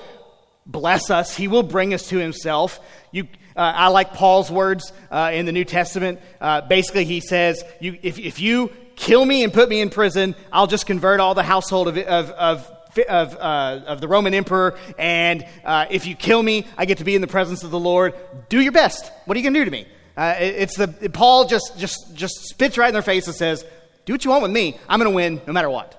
[0.67, 1.35] bless us.
[1.35, 2.79] He will bring us to himself.
[3.11, 6.19] You, uh, I like Paul's words uh, in the New Testament.
[6.39, 10.35] Uh, basically, he says, you, if, if you kill me and put me in prison,
[10.51, 12.71] I'll just convert all the household of, of, of
[13.07, 17.03] of, uh, of, the Roman emperor, and uh, if you kill me, I get to
[17.03, 18.15] be in the presence of the Lord.
[18.49, 19.11] Do your best.
[19.25, 19.87] What are you going to do to me?
[20.15, 23.63] Uh, it, it's the Paul just just just spits right in their face and says,
[24.05, 24.79] "Do what you want with me.
[24.89, 25.93] I'm going to win no matter what."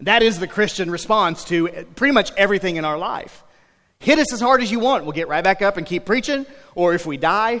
[0.00, 3.44] That is the Christian response to pretty much everything in our life.
[4.00, 5.04] Hit us as hard as you want.
[5.04, 6.46] We'll get right back up and keep preaching.
[6.74, 7.60] Or if we die,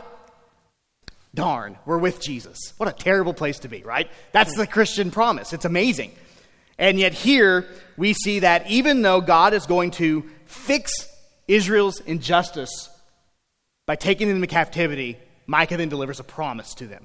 [1.34, 2.72] darn, we're with Jesus.
[2.78, 4.10] What a terrible place to be, right?
[4.32, 5.52] That's the Christian promise.
[5.52, 6.12] It's amazing.
[6.78, 7.66] And yet, here
[7.98, 11.06] we see that even though God is going to fix
[11.46, 12.88] Israel's injustice
[13.86, 17.04] by taking them into captivity, Micah then delivers a promise to them.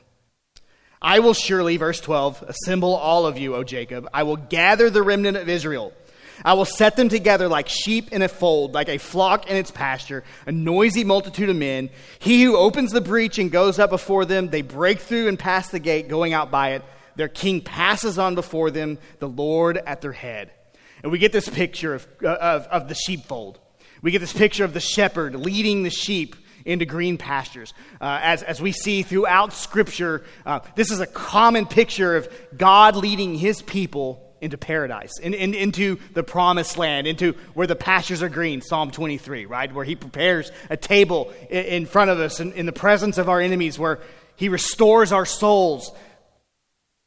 [1.02, 4.08] I will surely, verse 12, assemble all of you, O Jacob.
[4.14, 5.92] I will gather the remnant of Israel.
[6.44, 9.72] I will set them together like sheep in a fold, like a flock in its
[9.72, 11.90] pasture, a noisy multitude of men.
[12.20, 15.70] He who opens the breach and goes up before them, they break through and pass
[15.70, 16.84] the gate, going out by it.
[17.16, 20.52] Their king passes on before them, the Lord at their head.
[21.02, 23.60] And we get this picture of, of, of the sheepfold.
[24.02, 27.74] We get this picture of the shepherd leading the sheep into green pastures.
[28.02, 32.96] Uh, as, as we see throughout Scripture, uh, this is a common picture of God
[32.96, 38.24] leading his people into paradise, in, in, into the promised land, into where the pastures
[38.24, 39.74] are green, Psalm 23, right?
[39.74, 43.28] Where he prepares a table in, in front of us in, in the presence of
[43.28, 44.00] our enemies, where
[44.36, 45.92] he restores our souls.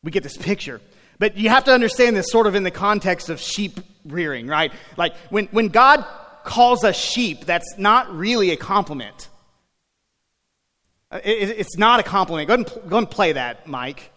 [0.02, 0.80] We get this picture.
[1.18, 4.72] But you have to understand this sort of in the context of sheep rearing, right?
[4.96, 6.04] Like when, when God
[6.44, 9.28] calls us sheep, that's not really a compliment.
[11.12, 12.48] It, it's not a compliment.
[12.48, 14.12] Go ahead, and, go ahead and play that, Mike.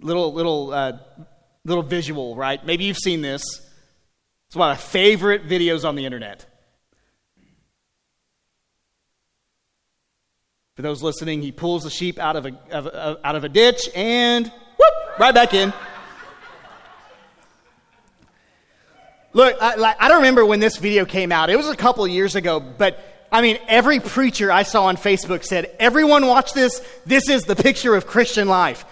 [0.00, 0.98] Little, little uh,
[1.64, 2.64] little visual, right?
[2.64, 3.42] Maybe you've seen this.
[4.48, 6.46] It's one of my favorite videos on the internet.
[10.74, 13.48] For those listening, he pulls the sheep out of a, of, of, out of a
[13.48, 15.72] ditch and whoop, right back in.
[19.34, 21.48] Look, I, I don't remember when this video came out.
[21.48, 22.98] It was a couple years ago, but
[23.30, 26.86] I mean, every preacher I saw on Facebook said, Everyone watch this.
[27.06, 28.84] This is the picture of Christian life.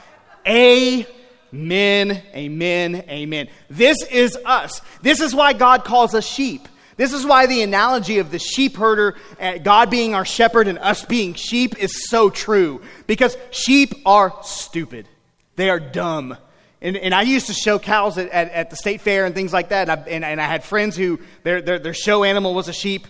[0.47, 1.07] A
[1.53, 3.49] Amen, amen, amen.
[3.69, 4.81] This is us.
[5.03, 6.69] This is why God calls us sheep.
[6.97, 10.79] This is why the analogy of the sheep herder, uh, God being our shepherd and
[10.79, 12.83] us being sheep, is so true.
[13.07, 15.09] Because sheep are stupid,
[15.57, 16.37] they are dumb.
[16.83, 19.53] And, and I used to show cows at, at, at the state fair and things
[19.53, 19.89] like that.
[19.89, 22.73] And I, and, and I had friends who their, their, their show animal was a
[22.73, 23.07] sheep.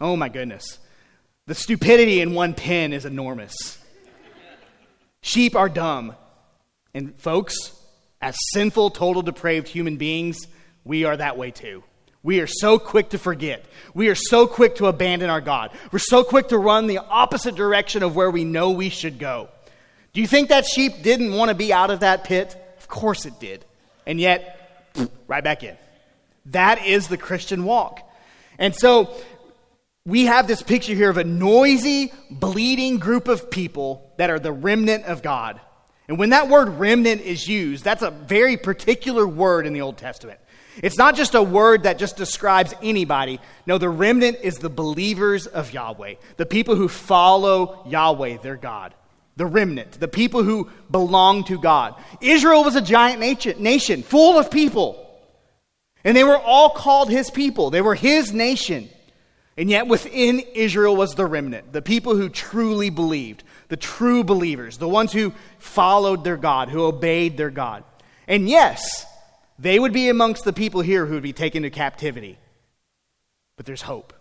[0.00, 0.78] Oh my goodness.
[1.46, 3.78] The stupidity in one pen is enormous.
[5.22, 6.14] Sheep are dumb.
[6.94, 7.79] And folks,
[8.20, 10.46] as sinful, total depraved human beings,
[10.84, 11.82] we are that way too.
[12.22, 13.64] We are so quick to forget.
[13.94, 15.70] We are so quick to abandon our God.
[15.90, 19.48] We're so quick to run the opposite direction of where we know we should go.
[20.12, 22.54] Do you think that sheep didn't want to be out of that pit?
[22.78, 23.64] Of course it did.
[24.06, 24.90] And yet,
[25.28, 25.76] right back in.
[26.46, 28.06] That is the Christian walk.
[28.58, 29.14] And so
[30.04, 34.52] we have this picture here of a noisy, bleeding group of people that are the
[34.52, 35.60] remnant of God.
[36.10, 39.96] And when that word remnant is used, that's a very particular word in the Old
[39.96, 40.40] Testament.
[40.82, 43.38] It's not just a word that just describes anybody.
[43.64, 48.92] No, the remnant is the believers of Yahweh, the people who follow Yahweh, their God.
[49.36, 51.94] The remnant, the people who belong to God.
[52.20, 55.08] Israel was a giant nation, full of people.
[56.02, 58.88] And they were all called his people, they were his nation.
[59.56, 64.76] And yet within Israel was the remnant, the people who truly believed, the true believers,
[64.76, 67.84] the ones who followed their God, who obeyed their God.
[68.28, 69.06] And yes,
[69.58, 72.36] they would be amongst the people here who would be taken to captivity.
[73.56, 74.12] But there's hope.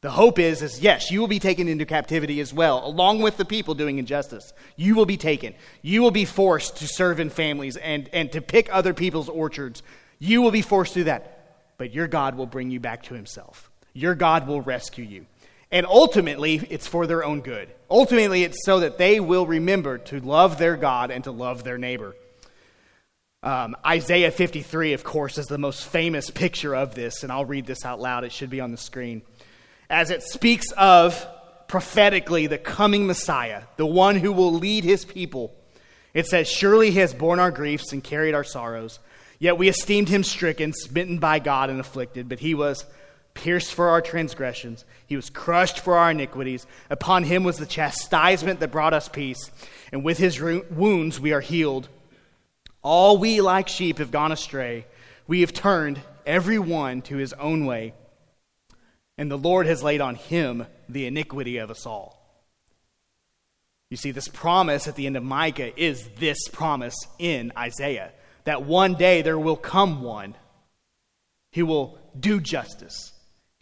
[0.00, 3.36] The hope is, is yes, you will be taken into captivity as well, along with
[3.36, 4.52] the people doing injustice.
[4.76, 5.54] You will be taken.
[5.80, 9.82] You will be forced to serve in families and, and to pick other people's orchards.
[10.18, 11.74] You will be forced to do that.
[11.78, 13.70] But your God will bring you back to himself.
[13.92, 15.26] Your God will rescue you.
[15.72, 17.68] And ultimately, it's for their own good.
[17.90, 21.78] Ultimately, it's so that they will remember to love their God and to love their
[21.78, 22.14] neighbor.
[23.42, 27.66] Um, Isaiah 53, of course, is the most famous picture of this, and I'll read
[27.66, 28.22] this out loud.
[28.22, 29.22] It should be on the screen.
[29.88, 31.26] As it speaks of
[31.68, 35.54] prophetically the coming Messiah, the one who will lead his people,
[36.12, 39.00] it says, Surely he has borne our griefs and carried our sorrows.
[39.38, 42.28] Yet we esteemed him stricken, smitten by God, and afflicted.
[42.28, 42.84] But he was
[43.34, 46.66] pierced for our transgressions, he was crushed for our iniquities.
[46.90, 49.50] Upon him was the chastisement that brought us peace,
[49.92, 51.88] and with his wounds we are healed.
[52.82, 54.86] All we like sheep have gone astray.
[55.26, 57.94] We have turned every one to his own way,
[59.16, 62.18] and the Lord has laid on him the iniquity of us all.
[63.90, 68.12] You see, this promise at the end of Micah is this promise in Isaiah
[68.44, 70.34] that one day there will come one
[71.54, 73.12] who will do justice,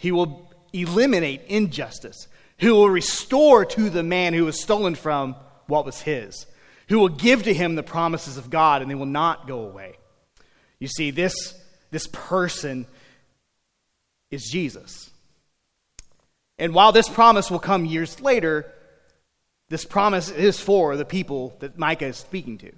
[0.00, 5.36] he will eliminate injustice, He will restore to the man who was stolen from
[5.66, 6.46] what was his,
[6.88, 9.98] who will give to him the promises of God and they will not go away.
[10.78, 11.54] You see, this,
[11.90, 12.86] this person
[14.30, 15.10] is Jesus.
[16.58, 18.72] And while this promise will come years later,
[19.68, 22.72] this promise is for the people that Micah is speaking to.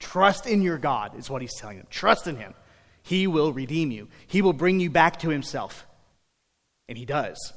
[0.00, 1.86] Trust in your God, is what he's telling them.
[1.90, 2.54] Trust in him.
[3.02, 5.85] He will redeem you, He will bring you back to Himself.
[6.88, 7.52] And He does.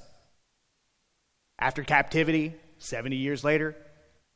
[1.60, 3.76] After captivity, 70 years later,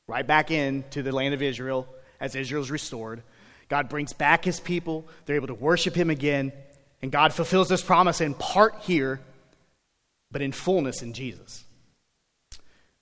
[0.08, 1.88] right back into the land of Israel
[2.20, 3.24] as Israel's restored.
[3.70, 5.08] God brings back His people.
[5.26, 6.52] They're able to worship Him again.
[7.02, 9.20] And God fulfills this promise in part here,
[10.32, 11.64] but in fullness in Jesus.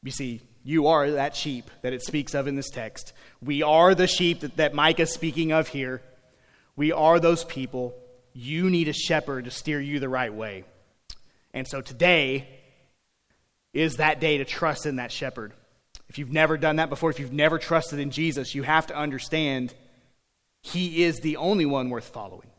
[0.03, 3.13] You see, you are that sheep that it speaks of in this text.
[3.41, 6.01] We are the sheep that, that Micah's speaking of here.
[6.75, 7.95] We are those people.
[8.33, 10.63] You need a shepherd to steer you the right way.
[11.53, 12.47] And so today
[13.73, 15.53] is that day to trust in that shepherd.
[16.09, 18.95] If you've never done that before, if you've never trusted in Jesus, you have to
[18.95, 19.73] understand
[20.61, 22.49] he is the only one worth following.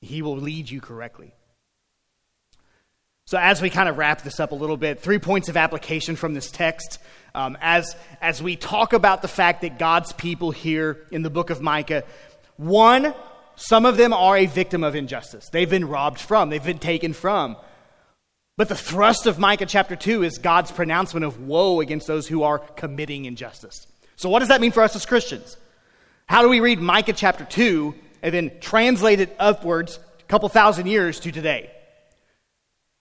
[0.00, 1.32] He will lead you correctly.
[3.26, 6.16] So, as we kind of wrap this up a little bit, three points of application
[6.16, 6.98] from this text.
[7.32, 11.50] Um, as, as we talk about the fact that God's people here in the book
[11.50, 12.02] of Micah,
[12.56, 13.14] one,
[13.62, 15.50] some of them are a victim of injustice.
[15.50, 17.58] They've been robbed from, they've been taken from.
[18.56, 22.42] But the thrust of Micah chapter 2 is God's pronouncement of woe against those who
[22.42, 23.86] are committing injustice.
[24.16, 25.58] So, what does that mean for us as Christians?
[26.24, 30.86] How do we read Micah chapter 2 and then translate it upwards a couple thousand
[30.86, 31.70] years to today?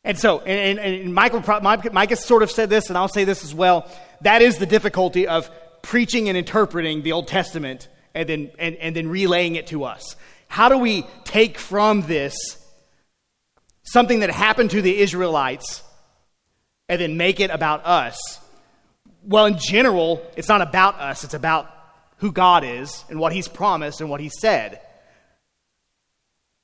[0.03, 3.55] And so, and, and, and Micah sort of said this, and I'll say this as
[3.55, 3.89] well.
[4.21, 5.49] That is the difficulty of
[5.83, 10.17] preaching and interpreting the Old Testament and then, and, and then relaying it to us.
[10.49, 12.35] How do we take from this
[13.83, 15.81] something that happened to the Israelites
[16.89, 18.19] and then make it about us?
[19.23, 21.71] Well, in general, it's not about us, it's about
[22.17, 24.81] who God is and what He's promised and what He said.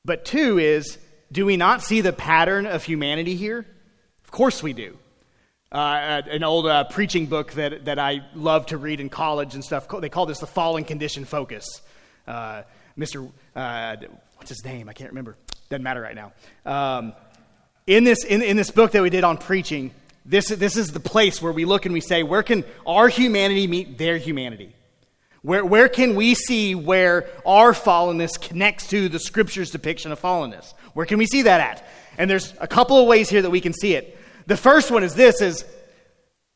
[0.04, 0.98] But two is,
[1.32, 3.66] do we not see the pattern of humanity here?
[4.24, 4.98] Of course we do
[5.76, 9.64] uh, an old uh, preaching book that, that I love to read in college and
[9.64, 9.88] stuff.
[10.00, 11.82] They call this the fallen condition focus.
[12.26, 12.64] Uh,
[12.98, 13.32] Mr.
[13.56, 13.98] Uh,
[14.36, 14.89] what's his name?
[14.89, 15.36] I can't remember.
[15.70, 16.32] Doesn't matter right now.
[16.66, 17.14] Um,
[17.88, 19.91] in, this, in, in this book that we did on preaching,
[20.26, 23.68] this, this is the place where we look and we say, where can our humanity
[23.68, 24.76] meet their humanity?
[25.41, 30.74] Where, where can we see where our fallenness connects to the scripture's depiction of fallenness?
[30.93, 31.88] Where can we see that at?
[32.18, 34.18] And there's a couple of ways here that we can see it.
[34.48, 35.66] The first one is this is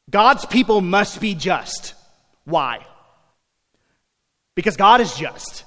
[0.09, 1.93] God's people must be just.
[2.45, 2.85] Why?
[4.55, 5.65] Because God is just.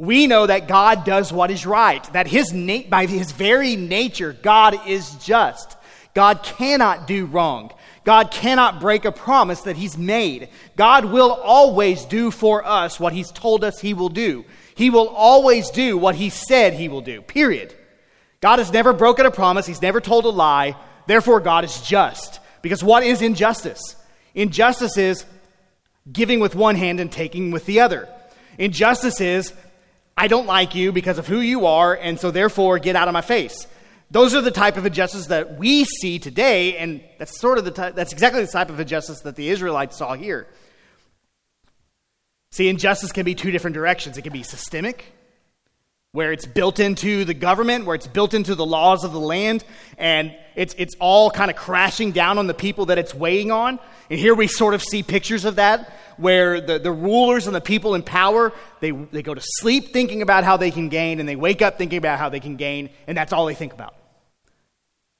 [0.00, 4.32] We know that God does what is right, that his na- by his very nature,
[4.32, 5.76] God is just.
[6.14, 7.70] God cannot do wrong.
[8.04, 10.48] God cannot break a promise that He's made.
[10.74, 14.46] God will always do for us what He's told us He will do.
[14.74, 17.74] He will always do what He said He will do, period.
[18.40, 20.76] God has never broken a promise, He's never told a lie.
[21.06, 22.40] Therefore, God is just.
[22.62, 23.96] Because what is injustice?
[24.34, 25.26] Injustice is
[26.10, 28.08] giving with one hand and taking with the other.
[28.56, 29.52] Injustice is,
[30.20, 33.14] I don't like you because of who you are, and so therefore get out of
[33.14, 33.66] my face.
[34.10, 37.70] Those are the type of injustice that we see today, and that's sort of the
[37.70, 40.46] type, that's exactly the type of injustice that the Israelites saw here.
[42.52, 44.18] See, injustice can be two different directions.
[44.18, 45.10] It can be systemic,
[46.12, 49.64] where it's built into the government, where it's built into the laws of the land,
[49.96, 53.78] and it's, it's all kind of crashing down on the people that it's weighing on.
[54.10, 57.60] And here we sort of see pictures of that, where the, the rulers and the
[57.60, 61.28] people in power, they, they go to sleep thinking about how they can gain, and
[61.28, 63.94] they wake up thinking about how they can gain, and that's all they think about.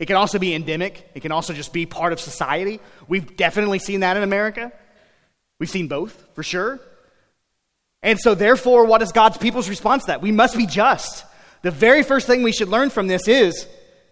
[0.00, 1.08] It can also be endemic.
[1.14, 2.80] It can also just be part of society.
[3.06, 4.72] We've definitely seen that in America.
[5.60, 6.80] We've seen both, for sure.
[8.02, 10.22] And so, therefore, what is God's people's response to that?
[10.22, 11.24] We must be just.
[11.62, 13.68] The very first thing we should learn from this is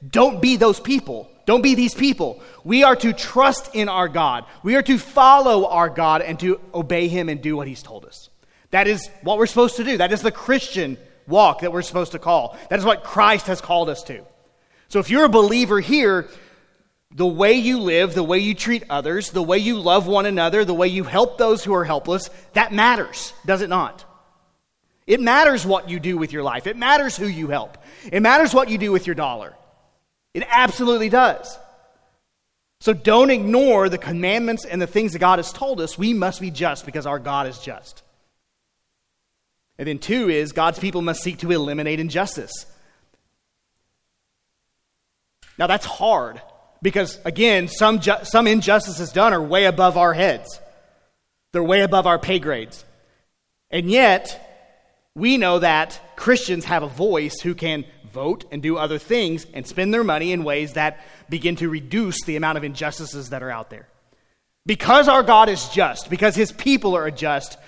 [0.06, 1.30] don't be those people.
[1.46, 2.42] Don't be these people.
[2.62, 4.44] We are to trust in our God.
[4.62, 8.04] We are to follow our God and to obey Him and do what He's told
[8.04, 8.28] us.
[8.70, 9.96] That is what we're supposed to do.
[9.96, 12.58] That is the Christian walk that we're supposed to call.
[12.68, 14.22] That is what Christ has called us to.
[14.88, 16.28] So if you're a believer here,
[17.10, 20.64] the way you live, the way you treat others, the way you love one another,
[20.64, 24.04] the way you help those who are helpless, that matters, does it not?
[25.06, 26.66] It matters what you do with your life.
[26.66, 27.78] It matters who you help.
[28.12, 29.54] It matters what you do with your dollar.
[30.34, 31.58] It absolutely does.
[32.80, 35.96] So don't ignore the commandments and the things that God has told us.
[35.96, 38.02] We must be just because our God is just.
[39.78, 42.66] And then, two is God's people must seek to eliminate injustice.
[45.56, 46.42] Now, that's hard
[46.82, 50.60] because, again, some, ju- some injustices done are way above our heads,
[51.52, 52.84] they're way above our pay grades.
[53.70, 58.98] And yet, we know that Christians have a voice who can vote and do other
[58.98, 63.30] things and spend their money in ways that begin to reduce the amount of injustices
[63.30, 63.88] that are out there.
[64.64, 67.58] Because our God is just, because his people are just,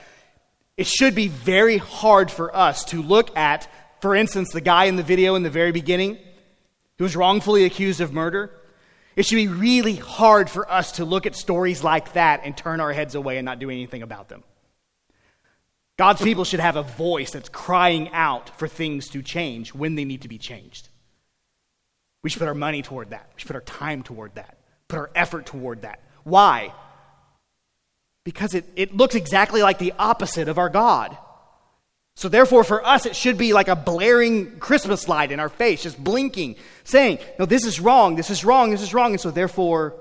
[0.77, 3.69] it should be very hard for us to look at,
[4.01, 6.19] for instance, the guy in the video in the very beginning
[6.99, 8.51] who was wrongfully accused of murder.
[9.21, 12.81] It should be really hard for us to look at stories like that and turn
[12.81, 14.43] our heads away and not do anything about them.
[15.99, 20.07] God's people should have a voice that's crying out for things to change when they
[20.07, 20.89] need to be changed.
[22.23, 23.29] We should put our money toward that.
[23.35, 24.57] We should put our time toward that,
[24.89, 26.01] put our effort toward that.
[26.25, 26.73] Why?
[28.25, 31.15] Because it, it looks exactly like the opposite of our God.
[32.21, 35.85] So, therefore, for us, it should be like a blaring Christmas light in our face,
[35.85, 39.13] just blinking, saying, No, this is wrong, this is wrong, this is wrong.
[39.13, 39.95] And so, therefore,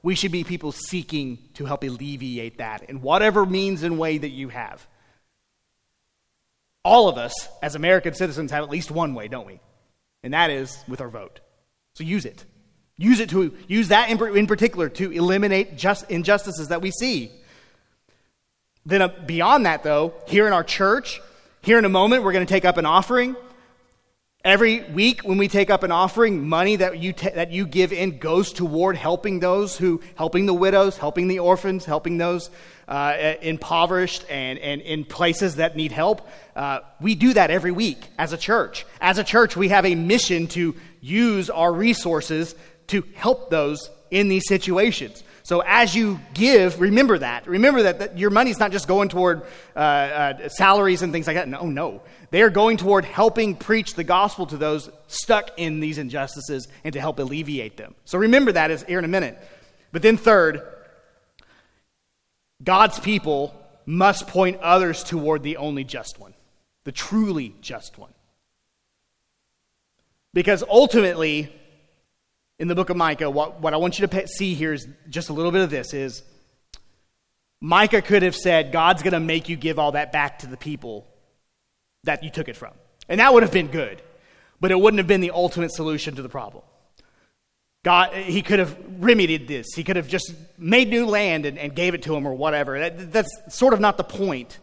[0.00, 4.28] we should be people seeking to help alleviate that in whatever means and way that
[4.28, 4.86] you have.
[6.84, 9.58] All of us, as American citizens, have at least one way, don't we?
[10.22, 11.40] And that is with our vote.
[11.94, 12.44] So, use it.
[12.96, 17.32] Use it to use that in, particular to eliminate just injustices that we see.
[18.86, 21.20] Then, uh, beyond that, though, here in our church,
[21.64, 23.36] here in a moment, we're going to take up an offering.
[24.44, 27.90] Every week, when we take up an offering, money that you, ta- that you give
[27.94, 32.50] in goes toward helping those who, helping the widows, helping the orphans, helping those
[32.86, 36.28] uh, impoverished and, and in places that need help.
[36.54, 38.84] Uh, we do that every week as a church.
[39.00, 42.54] As a church, we have a mission to use our resources
[42.88, 45.24] to help those in these situations.
[45.44, 47.46] So as you give, remember that.
[47.46, 49.42] Remember that, that your money's not just going toward
[49.76, 51.48] uh, uh, salaries and things like that.
[51.48, 52.00] No, no.
[52.30, 56.94] They are going toward helping preach the gospel to those stuck in these injustices and
[56.94, 57.94] to help alleviate them.
[58.06, 59.38] So remember that as, here in a minute.
[59.92, 60.62] But then, third,
[62.62, 66.32] God's people must point others toward the only just one,
[66.84, 68.14] the truly just one.
[70.32, 71.52] Because ultimately,
[72.64, 75.28] in the book of Micah, what, what I want you to see here is just
[75.28, 76.22] a little bit of this is
[77.60, 80.56] Micah could have said, God's going to make you give all that back to the
[80.56, 81.06] people
[82.04, 82.72] that you took it from.
[83.06, 84.00] And that would have been good,
[84.62, 86.64] but it wouldn't have been the ultimate solution to the problem.
[87.82, 89.66] God, he could have remedied this.
[89.76, 92.78] He could have just made new land and, and gave it to him or whatever.
[92.78, 94.58] That, that's sort of not the point.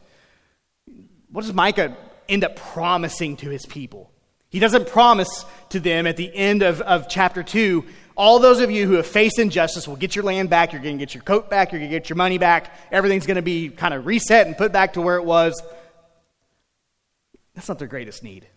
[1.30, 1.95] what does Micah
[2.28, 4.11] end up promising to his people?
[4.52, 7.86] He doesn't promise to them at the end of, of chapter 2
[8.22, 10.97] all those of you who have faced injustice will get your land back, you're going
[10.97, 13.41] to get your coat back, you're going to get your money back, everything's going to
[13.41, 15.60] be kind of reset and put back to where it was.
[17.56, 18.47] That's not their greatest need.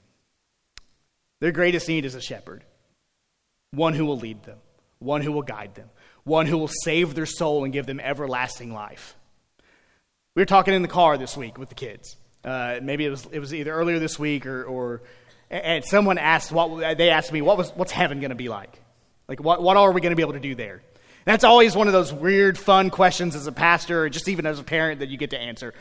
[1.41, 2.65] Their greatest need is a shepherd,
[3.71, 4.59] one who will lead them,
[4.99, 5.89] one who will guide them,
[6.25, 9.17] one who will save their soul and give them everlasting life.
[10.35, 12.17] We were talking in the car this week with the kids.
[12.45, 15.03] Uh, maybe it was, it was either earlier this week or, or
[15.63, 18.81] and someone asked what they asked me what was what's heaven going to be like
[19.29, 20.83] like, what, what are we going to be able to do there?
[21.25, 24.59] That's always one of those weird, fun questions as a pastor, or just even as
[24.59, 25.73] a parent, that you get to answer.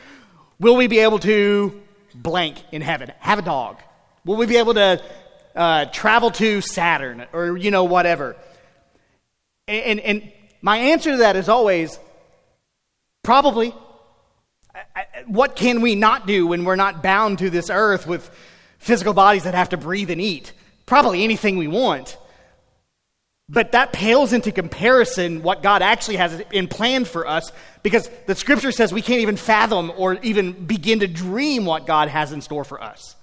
[0.58, 1.82] Will we be able to
[2.14, 3.12] blank in heaven?
[3.18, 3.76] Have a dog?
[4.24, 5.02] Will we be able to
[5.54, 8.36] uh, travel to Saturn or, you know, whatever?
[9.68, 11.98] And, and, and my answer to that is always
[13.22, 13.74] probably.
[15.26, 18.28] What can we not do when we're not bound to this earth with
[18.84, 20.52] physical bodies that have to breathe and eat?
[20.86, 22.16] Probably anything we want.
[23.48, 28.34] But that pales into comparison what God actually has in plan for us because the
[28.34, 32.40] scripture says we can't even fathom or even begin to dream what God has in
[32.40, 33.16] store for us.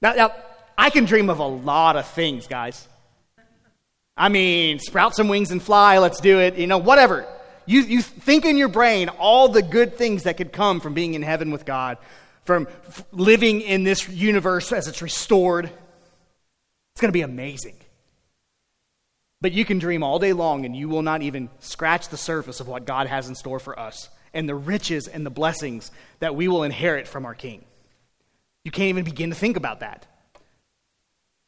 [0.00, 0.34] Now, now
[0.76, 2.86] I can dream of a lot of things, guys.
[4.16, 7.26] I mean, sprout some wings and fly, let's do it, you know, whatever.
[7.66, 11.12] You, you think in your brain all the good things that could come from being
[11.12, 11.98] in heaven with God,
[12.48, 12.66] from
[13.12, 15.66] living in this universe as it's restored.
[15.66, 17.76] It's going to be amazing.
[19.42, 22.58] But you can dream all day long and you will not even scratch the surface
[22.58, 25.90] of what God has in store for us and the riches and the blessings
[26.20, 27.66] that we will inherit from our King.
[28.64, 30.06] You can't even begin to think about that.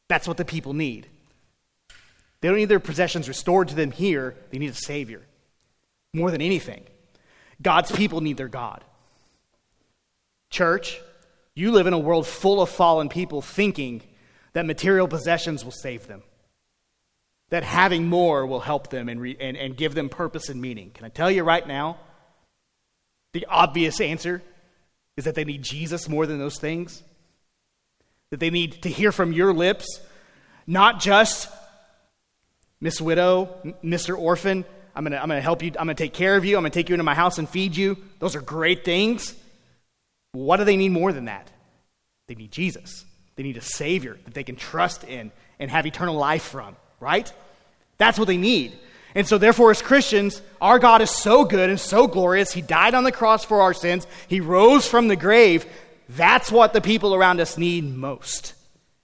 [0.08, 1.06] That's what the people need.
[2.42, 5.22] They don't need their possessions restored to them here, they need a Savior.
[6.12, 6.84] More than anything,
[7.62, 8.84] God's people need their God.
[10.50, 11.00] Church,
[11.54, 14.02] you live in a world full of fallen people thinking
[14.52, 16.22] that material possessions will save them
[17.50, 20.90] that having more will help them and, re- and, and give them purpose and meaning.
[20.92, 21.98] Can I tell you right now?
[23.32, 24.42] The obvious answer
[25.16, 27.02] is that they need Jesus more than those things.
[28.30, 30.00] That they need to hear from your lips,
[30.66, 31.48] not just
[32.80, 34.16] Miss Widow, Mr.
[34.16, 36.44] Orphan, I'm going to I'm going to help you, I'm going to take care of
[36.44, 37.96] you, I'm going to take you into my house and feed you.
[38.20, 39.34] Those are great things.
[40.32, 41.50] What do they need more than that?
[42.28, 43.04] They need Jesus.
[43.36, 47.32] They need a Savior that they can trust in and have eternal life from right?
[47.98, 48.78] That's what they need.
[49.14, 52.52] And so, therefore, as Christians, our God is so good and so glorious.
[52.52, 55.66] He died on the cross for our sins, He rose from the grave.
[56.10, 58.54] That's what the people around us need most.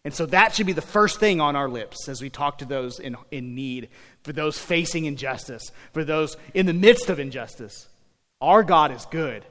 [0.04, 2.64] And so, that should be the first thing on our lips as we talk to
[2.64, 3.88] those in, in need,
[4.22, 7.88] for those facing injustice, for those in the midst of injustice.
[8.40, 9.44] Our God is good.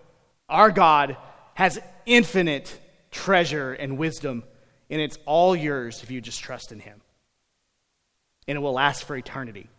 [0.48, 1.18] Our God
[1.56, 2.80] has infinite
[3.12, 4.44] treasure and wisdom,
[4.90, 7.02] and it's all yours if you just trust in Him
[8.48, 9.70] and it will last for eternity.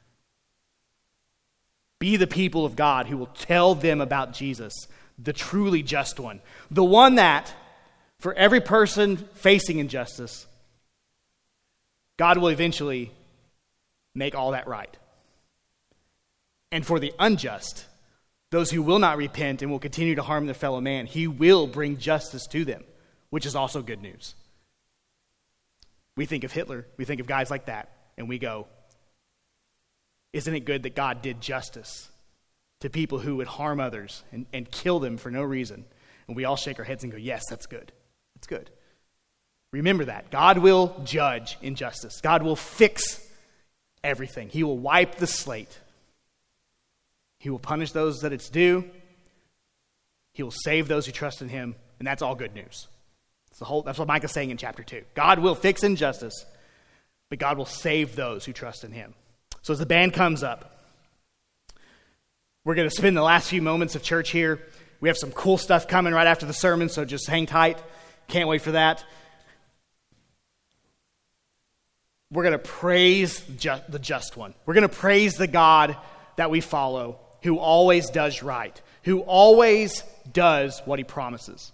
[1.98, 4.72] Be the people of God who will tell them about Jesus,
[5.18, 7.54] the truly just one, the one that,
[8.18, 10.46] for every person facing injustice,
[12.18, 13.12] God will eventually
[14.14, 14.94] make all that right.
[16.72, 17.86] And for the unjust,
[18.50, 21.66] those who will not repent and will continue to harm their fellow man, he will
[21.66, 22.84] bring justice to them,
[23.30, 24.34] which is also good news.
[26.16, 28.66] We think of Hitler, we think of guys like that and we go,
[30.32, 32.10] Isn't it good that God did justice
[32.80, 35.84] to people who would harm others and, and kill them for no reason?
[36.26, 37.92] And we all shake our heads and go, Yes, that's good.
[38.34, 38.70] That's good.
[39.72, 40.30] Remember that.
[40.30, 43.20] God will judge injustice, God will fix
[44.02, 45.80] everything, He will wipe the slate.
[47.46, 48.90] He will punish those that it's due.
[50.32, 52.88] He will save those who trust in him, and that's all good news.
[53.48, 55.04] That's, the whole, that's what Micah's saying in chapter 2.
[55.14, 56.44] God will fix injustice,
[57.30, 59.14] but God will save those who trust in him.
[59.62, 60.76] So as the band comes up,
[62.64, 64.60] we're going to spend the last few moments of church here.
[65.00, 67.80] We have some cool stuff coming right after the sermon, so just hang tight.
[68.26, 69.04] Can't wait for that.
[72.32, 74.52] We're going to praise ju- the just one.
[74.66, 75.96] We're going to praise the God
[76.34, 81.72] that we follow, who always does right, who always does what he promises.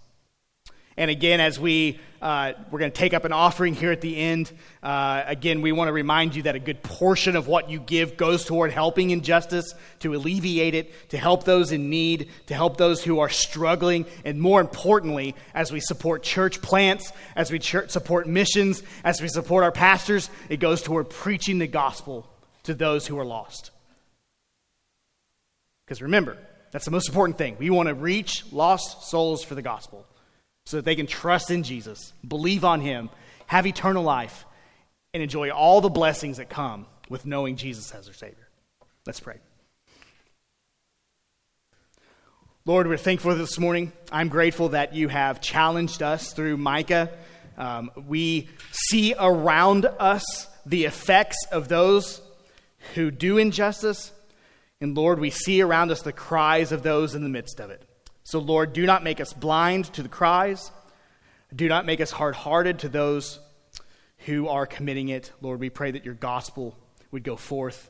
[0.96, 4.16] And again, as we uh, we're going to take up an offering here at the
[4.16, 4.50] end.
[4.80, 8.16] Uh, again, we want to remind you that a good portion of what you give
[8.16, 13.02] goes toward helping injustice, to alleviate it, to help those in need, to help those
[13.02, 18.28] who are struggling, and more importantly, as we support church plants, as we church support
[18.28, 22.24] missions, as we support our pastors, it goes toward preaching the gospel
[22.62, 23.71] to those who are lost.
[25.92, 26.38] Because remember,
[26.70, 27.58] that's the most important thing.
[27.58, 30.06] We want to reach lost souls for the gospel.
[30.64, 33.10] so that they can trust in Jesus, believe on Him,
[33.46, 34.46] have eternal life,
[35.12, 38.48] and enjoy all the blessings that come with knowing Jesus as their Savior.
[39.04, 39.36] Let's pray.
[42.64, 43.92] Lord, we're thankful this morning.
[44.10, 47.10] I'm grateful that you have challenged us through Micah.
[47.58, 50.24] Um, we see around us
[50.64, 52.22] the effects of those
[52.94, 54.10] who do injustice.
[54.82, 57.82] And Lord, we see around us the cries of those in the midst of it.
[58.24, 60.70] So, Lord, do not make us blind to the cries.
[61.54, 63.40] Do not make us hard hearted to those
[64.26, 65.32] who are committing it.
[65.40, 66.76] Lord, we pray that your gospel
[67.12, 67.88] would go forth,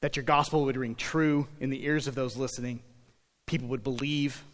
[0.00, 2.82] that your gospel would ring true in the ears of those listening
[3.48, 4.44] people would believe,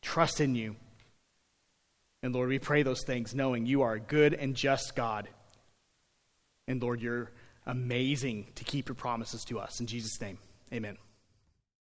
[0.00, 0.76] trust in you.
[2.22, 5.28] And Lord, we pray those things knowing you are a good and just God.
[6.66, 7.30] And Lord, you're
[7.66, 9.80] amazing to keep your promises to us.
[9.80, 10.38] In Jesus' name,
[10.72, 10.96] amen.